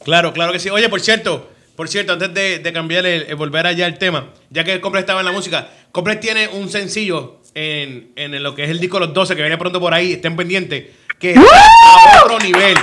[0.03, 0.69] Claro, claro que sí.
[0.69, 4.31] Oye, por cierto, por cierto, antes de, de cambiar el, el volver allá el tema,
[4.49, 8.65] ya que Complex estaba en la música, Complex tiene un sencillo en, en lo que
[8.65, 10.87] es el disco Los 12, que viene pronto por ahí, estén pendientes,
[11.17, 12.77] que es a otro nivel.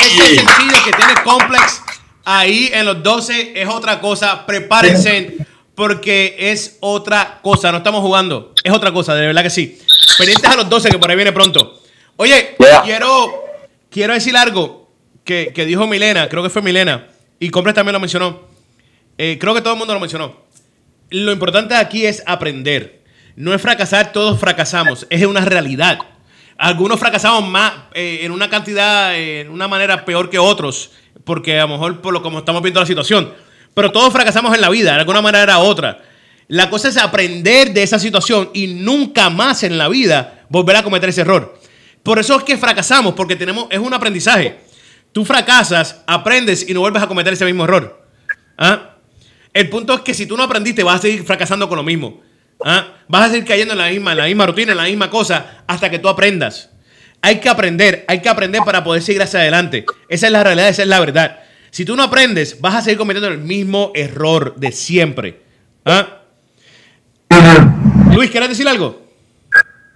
[0.00, 1.82] Ese sencillo que tiene Complex
[2.24, 4.46] ahí en Los 12 es otra cosa.
[4.46, 5.36] Prepárense,
[5.74, 7.70] porque es otra cosa.
[7.70, 9.78] No estamos jugando, es otra cosa, de verdad que sí.
[10.18, 11.80] Pendientes a Los 12, que por ahí viene pronto.
[12.16, 12.82] Oye, Yeah.
[12.82, 13.44] quiero,
[13.90, 14.90] quiero decir algo
[15.24, 17.08] que, que dijo Milena, creo que fue Milena,
[17.40, 18.42] y Complex también lo mencionó.
[19.18, 20.44] Eh, creo que todo el mundo lo mencionó.
[21.10, 23.02] Lo importante aquí es aprender.
[23.36, 25.06] No es fracasar, todos fracasamos.
[25.10, 25.98] Es una realidad.
[26.56, 30.92] Algunos fracasamos más eh, en una cantidad, eh, en una manera peor que otros,
[31.24, 33.32] porque a lo mejor por lo como estamos viendo la situación.
[33.74, 36.00] Pero todos fracasamos en la vida, de alguna manera u otra.
[36.48, 40.82] La cosa es aprender de esa situación y nunca más en la vida volver a
[40.82, 41.58] cometer ese error.
[42.02, 44.58] Por eso es que fracasamos, porque tenemos, es un aprendizaje.
[45.12, 48.06] Tú fracasas, aprendes y no vuelves a cometer ese mismo error.
[48.58, 48.96] ¿Ah?
[49.52, 52.20] El punto es que si tú no aprendiste, vas a seguir fracasando con lo mismo.
[52.64, 52.94] ¿Ah?
[53.08, 55.62] Vas a seguir cayendo en la misma, en la misma rutina, en la misma cosa,
[55.66, 56.70] hasta que tú aprendas.
[57.22, 59.86] Hay que aprender, hay que aprender para poder seguir hacia adelante.
[60.08, 61.40] Esa es la realidad, esa es la verdad.
[61.70, 65.40] Si tú no aprendes, vas a seguir cometiendo el mismo error de siempre.
[65.86, 66.23] ¿Ah?
[68.14, 69.02] Luis, ¿quieres decir algo?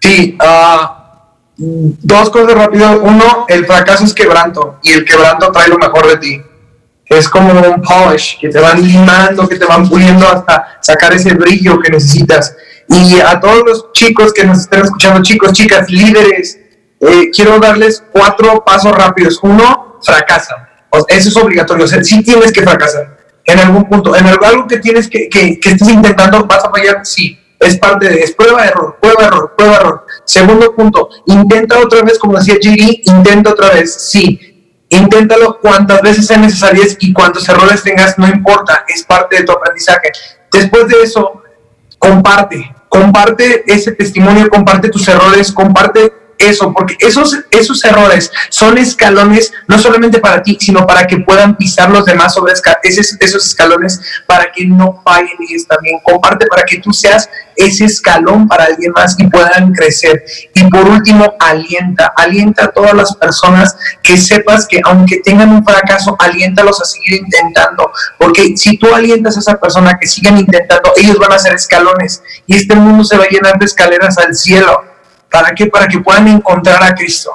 [0.01, 3.01] Sí, ah, dos cosas rápido.
[3.01, 6.43] Uno, el fracaso es quebranto y el quebranto trae lo mejor de ti.
[7.07, 11.35] Es como un polish que te van limando, que te van puliendo hasta sacar ese
[11.35, 12.55] brillo que necesitas.
[12.89, 16.59] Y a todos los chicos que nos estén escuchando, chicos, chicas, líderes,
[17.01, 19.39] eh, quiero darles cuatro pasos rápidos.
[19.43, 20.69] Uno, fracasa.
[20.91, 21.85] O sea, eso es obligatorio.
[21.85, 23.18] O sea, sí tienes que fracasar
[23.49, 24.15] en algún punto.
[24.15, 27.39] En algo, que tienes que, que, que estés intentando, vas a fallar, sí.
[27.59, 30.07] Es parte de, es prueba, error, prueba, error, prueba, error.
[30.25, 34.85] Segundo punto, intenta otra vez, como decía Gigi, intenta otra vez, sí.
[34.91, 39.53] Inténtalo cuantas veces sean necesarias y cuantos errores tengas, no importa, es parte de tu
[39.53, 40.11] aprendizaje.
[40.53, 41.43] Después de eso,
[41.99, 49.53] comparte, comparte ese testimonio, comparte tus errores, comparte eso, porque esos, esos errores son escalones
[49.67, 54.01] no solamente para ti, sino para que puedan pisar los demás sobre esos, esos escalones,
[54.27, 55.99] para que no fallen ellos también.
[56.03, 60.25] Comparte para que tú seas ese escalón para alguien más y puedan crecer.
[60.55, 65.65] Y por último, alienta, alienta a todas las personas que sepas que aunque tengan un
[65.65, 70.93] fracaso, aliéntalos a seguir intentando, porque si tú alientas a esa persona que sigan intentando,
[70.97, 74.35] ellos van a ser escalones y este mundo se va a llenar de escaleras al
[74.35, 74.98] cielo.
[75.31, 75.67] ¿Para qué?
[75.67, 77.31] Para que puedan encontrar a Cristo.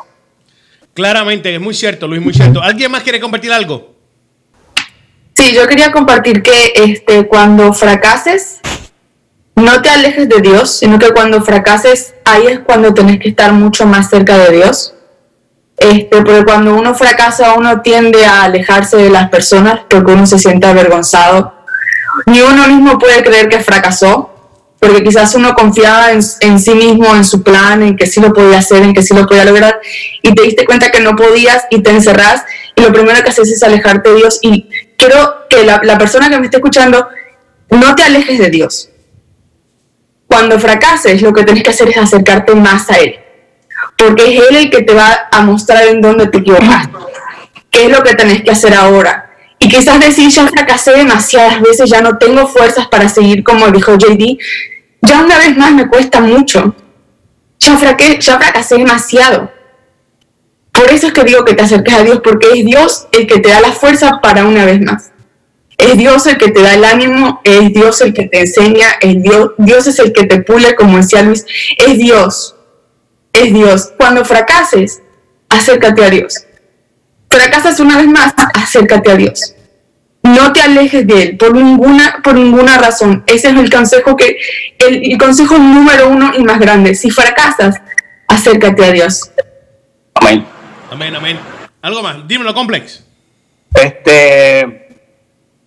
[0.94, 2.62] Claramente, es muy cierto, Luis, muy cierto.
[2.62, 3.94] ¿Alguien más quiere compartir algo?
[5.34, 8.60] Sí, yo quería compartir que este, cuando fracases,
[9.56, 13.52] no te alejes de Dios, sino que cuando fracases, ahí es cuando tenés que estar
[13.54, 14.94] mucho más cerca de Dios.
[15.78, 20.38] Este, porque cuando uno fracasa, uno tiende a alejarse de las personas porque uno se
[20.38, 21.54] siente avergonzado.
[22.28, 24.33] Ni uno mismo puede creer que fracasó,
[24.84, 28.58] porque quizás uno confiaba en, sí mismo, en su plan, en que sí lo podía
[28.58, 29.80] hacer, en que sí lo podía lograr,
[30.22, 32.44] y te diste cuenta que no podías y te encerrás,
[32.76, 34.40] y lo primero que haces es alejarte de Dios.
[34.42, 34.68] Y
[34.98, 37.08] quiero que la, la persona que me esté escuchando,
[37.70, 38.90] no te alejes de Dios.
[40.28, 43.16] Cuando fracases, lo que tienes que hacer es acercarte más a Él,
[43.98, 46.98] porque es Él el que te va a mostrar en dónde te equivocaste,
[47.72, 49.30] qué es lo que tenés que hacer ahora.
[49.60, 53.98] Y quizás decir, ya fracasé demasiadas veces, ya no tengo fuerzas para seguir, como dijo
[53.98, 54.38] JD,
[55.08, 56.76] ya una vez más me cuesta mucho.
[57.60, 57.80] Ya,
[58.20, 59.52] ya fracasé demasiado.
[60.72, 63.40] Por eso es que digo que te acerques a Dios, porque es Dios el que
[63.40, 65.12] te da la fuerza para una vez más.
[65.78, 69.22] Es Dios el que te da el ánimo, es Dios el que te enseña, es
[69.22, 71.46] Dios, Dios es el que te pule, como decía Luis,
[71.78, 72.56] es Dios,
[73.34, 73.94] es Dios.
[73.98, 75.02] Cuando fracases,
[75.50, 76.46] acércate a Dios.
[77.30, 79.56] Fracasas una vez más, acércate a Dios.
[80.24, 83.24] No te alejes de Él por ninguna, por ninguna razón.
[83.28, 84.38] Ese es el consejo que,
[84.80, 86.96] el, el consejo número uno y más grande.
[86.96, 87.76] Si fracasas,
[88.28, 89.32] acércate a Dios.
[90.16, 90.46] Amén.
[90.92, 91.40] Amén, amén.
[91.82, 93.04] Algo más, dímelo, Complex.
[93.74, 94.88] Este,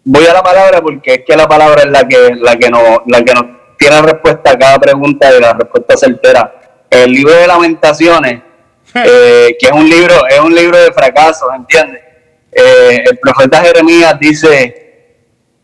[0.05, 3.01] voy a la palabra porque es que la palabra es la que, la que, nos,
[3.07, 3.45] la que nos
[3.77, 6.85] tiene respuesta a cada pregunta y la respuesta certera.
[6.89, 8.41] El libro de lamentaciones,
[8.95, 12.03] eh, que es un libro, es un libro de fracasos, ¿entiendes?
[12.59, 14.75] Eh, el profeta Jeremías dice,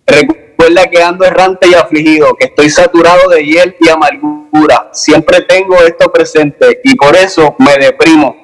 [0.07, 5.77] recuerda que ando errante y afligido, que estoy saturado de hiel y amargura, siempre tengo
[5.77, 8.37] esto presente y por eso me deprimo.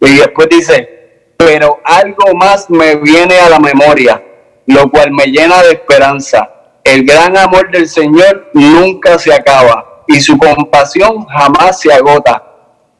[0.00, 4.22] Y después dice, pero algo más me viene a la memoria,
[4.66, 6.48] lo cual me llena de esperanza.
[6.84, 12.40] El gran amor del Señor nunca se acaba y su compasión jamás se agota.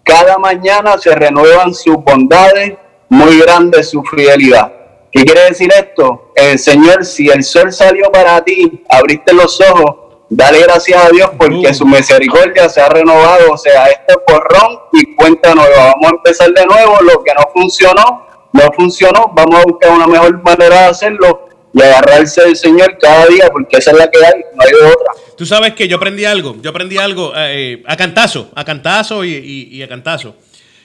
[0.03, 2.75] Cada mañana se renuevan sus bondades,
[3.09, 4.73] muy grande su fidelidad.
[5.17, 6.33] ¿Qué quiere decir esto?
[6.35, 11.31] El Señor, si el sol salió para ti, abriste los ojos, dale gracias a Dios
[11.39, 13.53] porque su misericordia se ha renovado.
[13.53, 15.93] O sea, este es borrón y cuenta nueva.
[15.95, 16.99] Vamos a empezar de nuevo.
[17.01, 19.33] Lo que no funcionó, no funcionó.
[19.35, 23.79] Vamos a buscar una mejor manera de hacerlo y agarrarse del Señor cada día porque
[23.79, 25.13] esa es la que hay, no hay de otra.
[25.39, 29.31] Tú sabes que yo aprendí algo, yo aprendí algo eh, a cantazo, a cantazo y,
[29.35, 30.37] y- y a cantazo.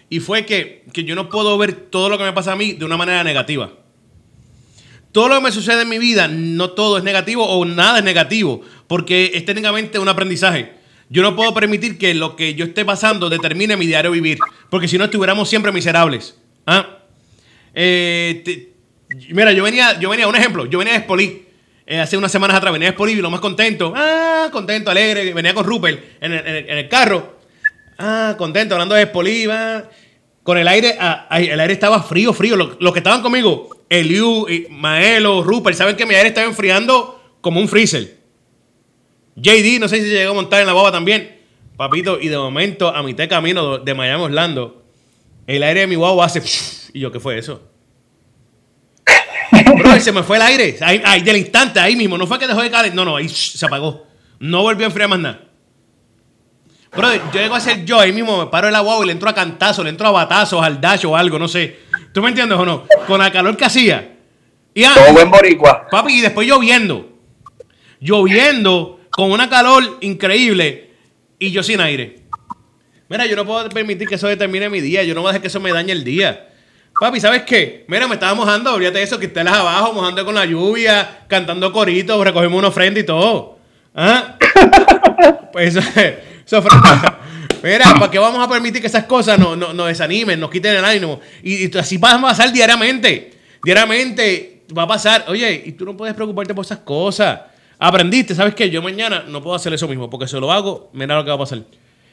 [0.10, 2.74] Y fue que, que yo no puedo ver todo lo que me pasa a mí
[2.74, 3.72] de una manera negativa.
[5.12, 8.04] Todo lo que me sucede en mi vida, no todo es negativo o nada es
[8.04, 10.74] negativo, porque es técnicamente un aprendizaje.
[11.10, 14.40] Yo no puedo permitir que lo que yo esté pasando determine mi diario vivir,
[14.70, 16.38] porque si no estuviéramos siempre miserables.
[16.66, 17.00] ¿Ah?
[17.74, 18.72] Eh,
[19.30, 21.46] mira, yo venía, yo venía, un ejemplo, yo venía de Espolí.
[21.86, 23.92] eh, hace unas semanas atrás venía de Espolí y lo más contento.
[23.94, 25.34] Ah, contento, alegre.
[25.34, 27.40] Venía con Rupert en el, carro.
[27.98, 29.46] Ah, contento, hablando de Espolí.
[29.46, 29.90] va.
[30.44, 32.56] Con el aire, ah, el aire estaba frío, frío.
[32.56, 37.68] Los que estaban conmigo, Eliu, Maelo, Rupert, saben que mi aire estaba enfriando como un
[37.68, 38.18] freezer.
[39.36, 41.42] JD, no sé si llegó a montar en la boba también.
[41.76, 44.86] Papito, y de momento, a mitad de camino de Miami Orlando,
[45.46, 46.42] el aire de mi guagua hace.
[46.94, 47.64] Y yo, ¿qué fue eso?
[49.78, 50.78] Bro, se me fue el aire.
[50.82, 52.18] Ahí, del instante, ahí mismo.
[52.18, 52.96] No fue que dejó de caer.
[52.96, 54.08] No, no, ahí se apagó.
[54.40, 55.42] No volvió a enfriar más nada.
[56.96, 59.30] Bro, yo llego a ser yo, ahí mismo me paro el agua y le entro
[59.30, 61.80] a cantazo, le entro a batazos, al dash o algo, no sé.
[62.14, 62.86] ¿Tú me entiendes o no?
[63.08, 64.16] Con la calor que hacía.
[64.74, 65.88] Y ah, Todo buen boricua.
[65.90, 67.10] Papi, y después lloviendo.
[68.00, 70.92] Lloviendo con una calor increíble
[71.40, 72.22] y yo sin aire.
[73.10, 75.04] Mira, yo no puedo permitir que eso determine mi día.
[75.04, 76.50] Yo no voy a dejar que eso me dañe el día.
[77.00, 77.86] Papi, ¿sabes qué?
[77.88, 81.72] Mira, me estaba mojando, olvídate de eso, que estés abajo, mojando con la lluvia, cantando
[81.72, 83.60] coritos, recogemos una ofrenda y todo.
[83.96, 84.38] ¿Ah?
[85.52, 85.88] Pues eso,
[86.46, 87.20] eso ofrenda.
[87.64, 90.76] Mira, ¿para qué vamos a permitir que esas cosas nos, nos, nos desanimen, nos quiten
[90.76, 91.20] el ánimo?
[91.44, 93.34] Y, y así va a pasar diariamente.
[93.64, 95.26] Diariamente va a pasar.
[95.28, 97.42] Oye, y tú no puedes preocuparte por esas cosas.
[97.78, 98.70] Aprendiste, ¿sabes qué?
[98.70, 101.36] Yo mañana no puedo hacer eso mismo, porque si lo hago, mira lo que va
[101.36, 101.60] a pasar.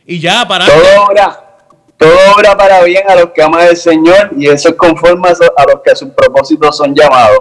[0.07, 0.66] Y ya, para.
[0.66, 1.49] Todo obra,
[1.96, 5.64] todo obra para bien a los que aman al Señor y eso es conforme a
[5.66, 7.38] los que a sus propósitos son llamados.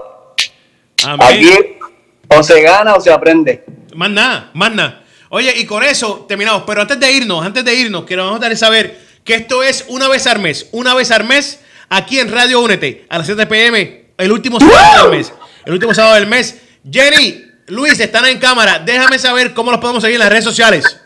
[1.05, 1.27] Amén.
[1.27, 1.77] Aquí
[2.27, 3.63] o se gana o se aprende.
[3.95, 5.03] Más nada, más nada.
[5.29, 6.63] Oye, y con eso terminamos.
[6.65, 10.25] Pero antes de irnos, antes de irnos, quiero darles saber que esto es una vez
[10.27, 10.67] al mes.
[10.71, 11.59] Una vez al mes,
[11.89, 15.33] aquí en Radio Únete, a las 7 pm, el último sábado del mes.
[15.65, 16.61] El último sábado del mes.
[16.89, 18.79] Jenny, Luis, están en cámara.
[18.79, 21.01] Déjame saber cómo los podemos seguir en las redes sociales.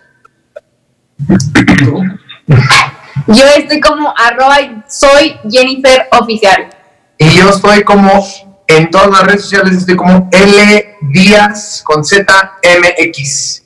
[3.28, 6.70] Yo estoy como arroba soy Jennifer Oficial.
[7.18, 8.24] Y yo estoy como
[8.68, 13.61] en todas las redes sociales, estoy como L Díaz con Z MX.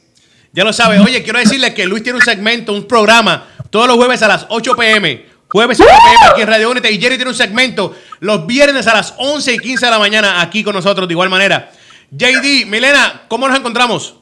[0.56, 1.02] Ya lo sabes.
[1.02, 4.46] Oye, quiero decirles que Luis tiene un segmento, un programa, todos los jueves a las
[4.48, 5.26] 8 pm.
[5.50, 6.90] Jueves 8 pm aquí en Radio Únete.
[6.90, 10.40] Y Jerry tiene un segmento los viernes a las 11 y 15 de la mañana
[10.40, 11.70] aquí con nosotros de igual manera.
[12.10, 14.16] JD, Milena, ¿cómo nos encontramos?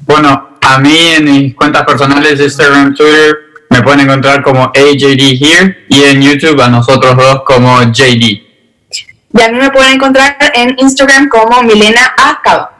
[0.00, 3.36] Bueno, a mí en mis cuentas personales de Instagram, Twitter,
[3.70, 8.22] me pueden encontrar como AJD Here y en YouTube a nosotros dos como JD.
[8.22, 12.76] Y a mí me pueden encontrar en Instagram como Milena Acaba.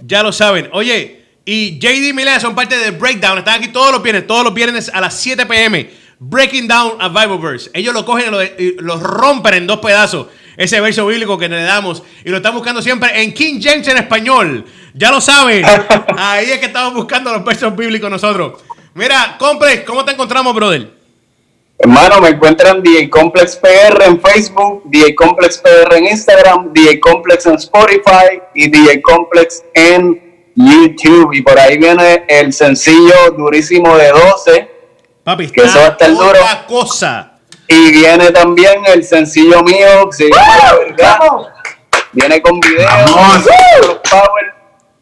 [0.00, 0.70] Ya lo saben.
[0.72, 3.38] Oye, y JD Milena son parte de Breakdown.
[3.38, 5.88] Están aquí todos los viernes, todos los viernes a las 7 pm.
[6.18, 7.70] Breaking Down a Bibleverse.
[7.72, 10.26] Ellos lo cogen y lo, y lo rompen en dos pedazos.
[10.56, 12.02] Ese verso bíblico que le damos.
[12.24, 14.64] Y lo están buscando siempre en King James en español.
[14.92, 15.64] Ya lo saben.
[16.16, 18.64] Ahí es que estamos buscando los versos bíblicos nosotros.
[18.94, 20.90] Mira, Complex, ¿cómo te encontramos, brother?
[21.78, 27.46] Hermano, me encuentran DJ Complex PR en Facebook, DJ Complex PR en Instagram, DJ Complex
[27.46, 30.25] en Spotify y DJ Complex en
[30.56, 31.32] YouTube.
[31.34, 34.70] Y por ahí viene el sencillo durísimo de 12.
[35.22, 36.38] Papi, Que eso va a estar duro.
[36.66, 37.32] cosa.
[37.68, 41.18] Y viene también el sencillo mío, que se llama La Verdad.
[42.12, 42.86] Viene con video.
[44.10, 44.54] Power,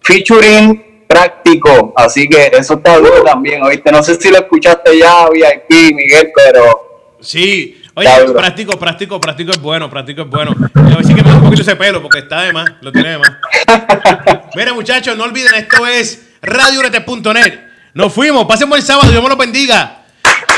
[0.02, 1.92] featuring práctico.
[1.96, 3.92] Así que eso está duro también, ¿oíste?
[3.92, 7.80] No sé si lo escuchaste ya, VIP, Miguel, pero Sí.
[7.96, 10.52] Oye, práctico, práctico, práctico es bueno, práctico es bueno.
[10.74, 13.10] Yo sí que me da un poquito ese pelo porque está de más, lo tiene
[13.10, 13.30] de más.
[14.54, 17.60] Mira, muchachos, no olviden, esto es radiourete.net.
[17.94, 20.04] Nos fuimos, pasen buen sábado, Dios me los bendiga.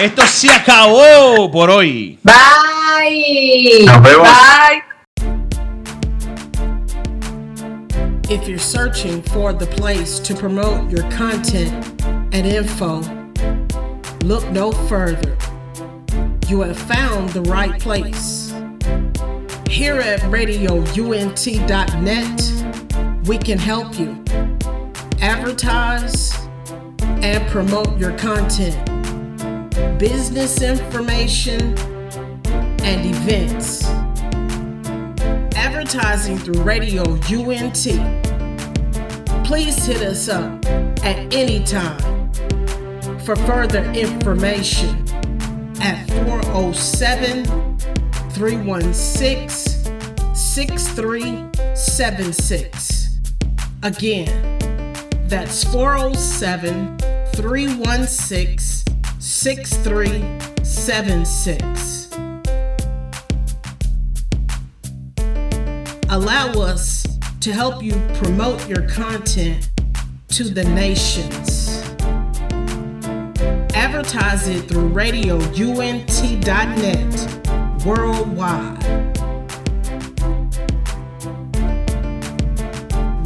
[0.00, 2.18] Esto se acabó por hoy.
[2.22, 3.84] Bye.
[3.86, 4.28] Nos vemos.
[4.28, 4.82] Bye.
[8.28, 11.72] If you're searching for the place to promote your content
[12.34, 13.00] and info,
[14.24, 15.36] look no further.
[16.48, 18.52] You have found the right place.
[19.68, 20.96] Here at radiount.net,
[23.26, 24.22] we can help you
[25.20, 26.32] advertise
[27.00, 28.76] and promote your content,
[29.98, 31.76] business information,
[32.82, 33.84] and events
[35.56, 37.84] advertising through Radio UNT.
[39.44, 40.64] Please hit us up
[41.04, 42.30] at any time
[43.20, 45.04] for further information
[45.80, 47.44] at 407
[48.30, 49.94] 316
[50.34, 53.05] 6376.
[53.82, 54.58] Again,
[55.28, 56.96] that's 407
[57.34, 62.06] 316 6376.
[66.16, 67.06] allow us
[67.40, 69.70] to help you promote your content
[70.28, 71.82] to the nations.
[73.74, 79.05] Advertise it through radio radiount.net worldwide.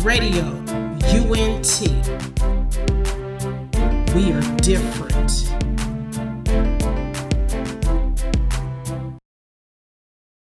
[0.03, 0.47] Radio
[1.13, 1.81] UNT.
[4.15, 5.10] We are different.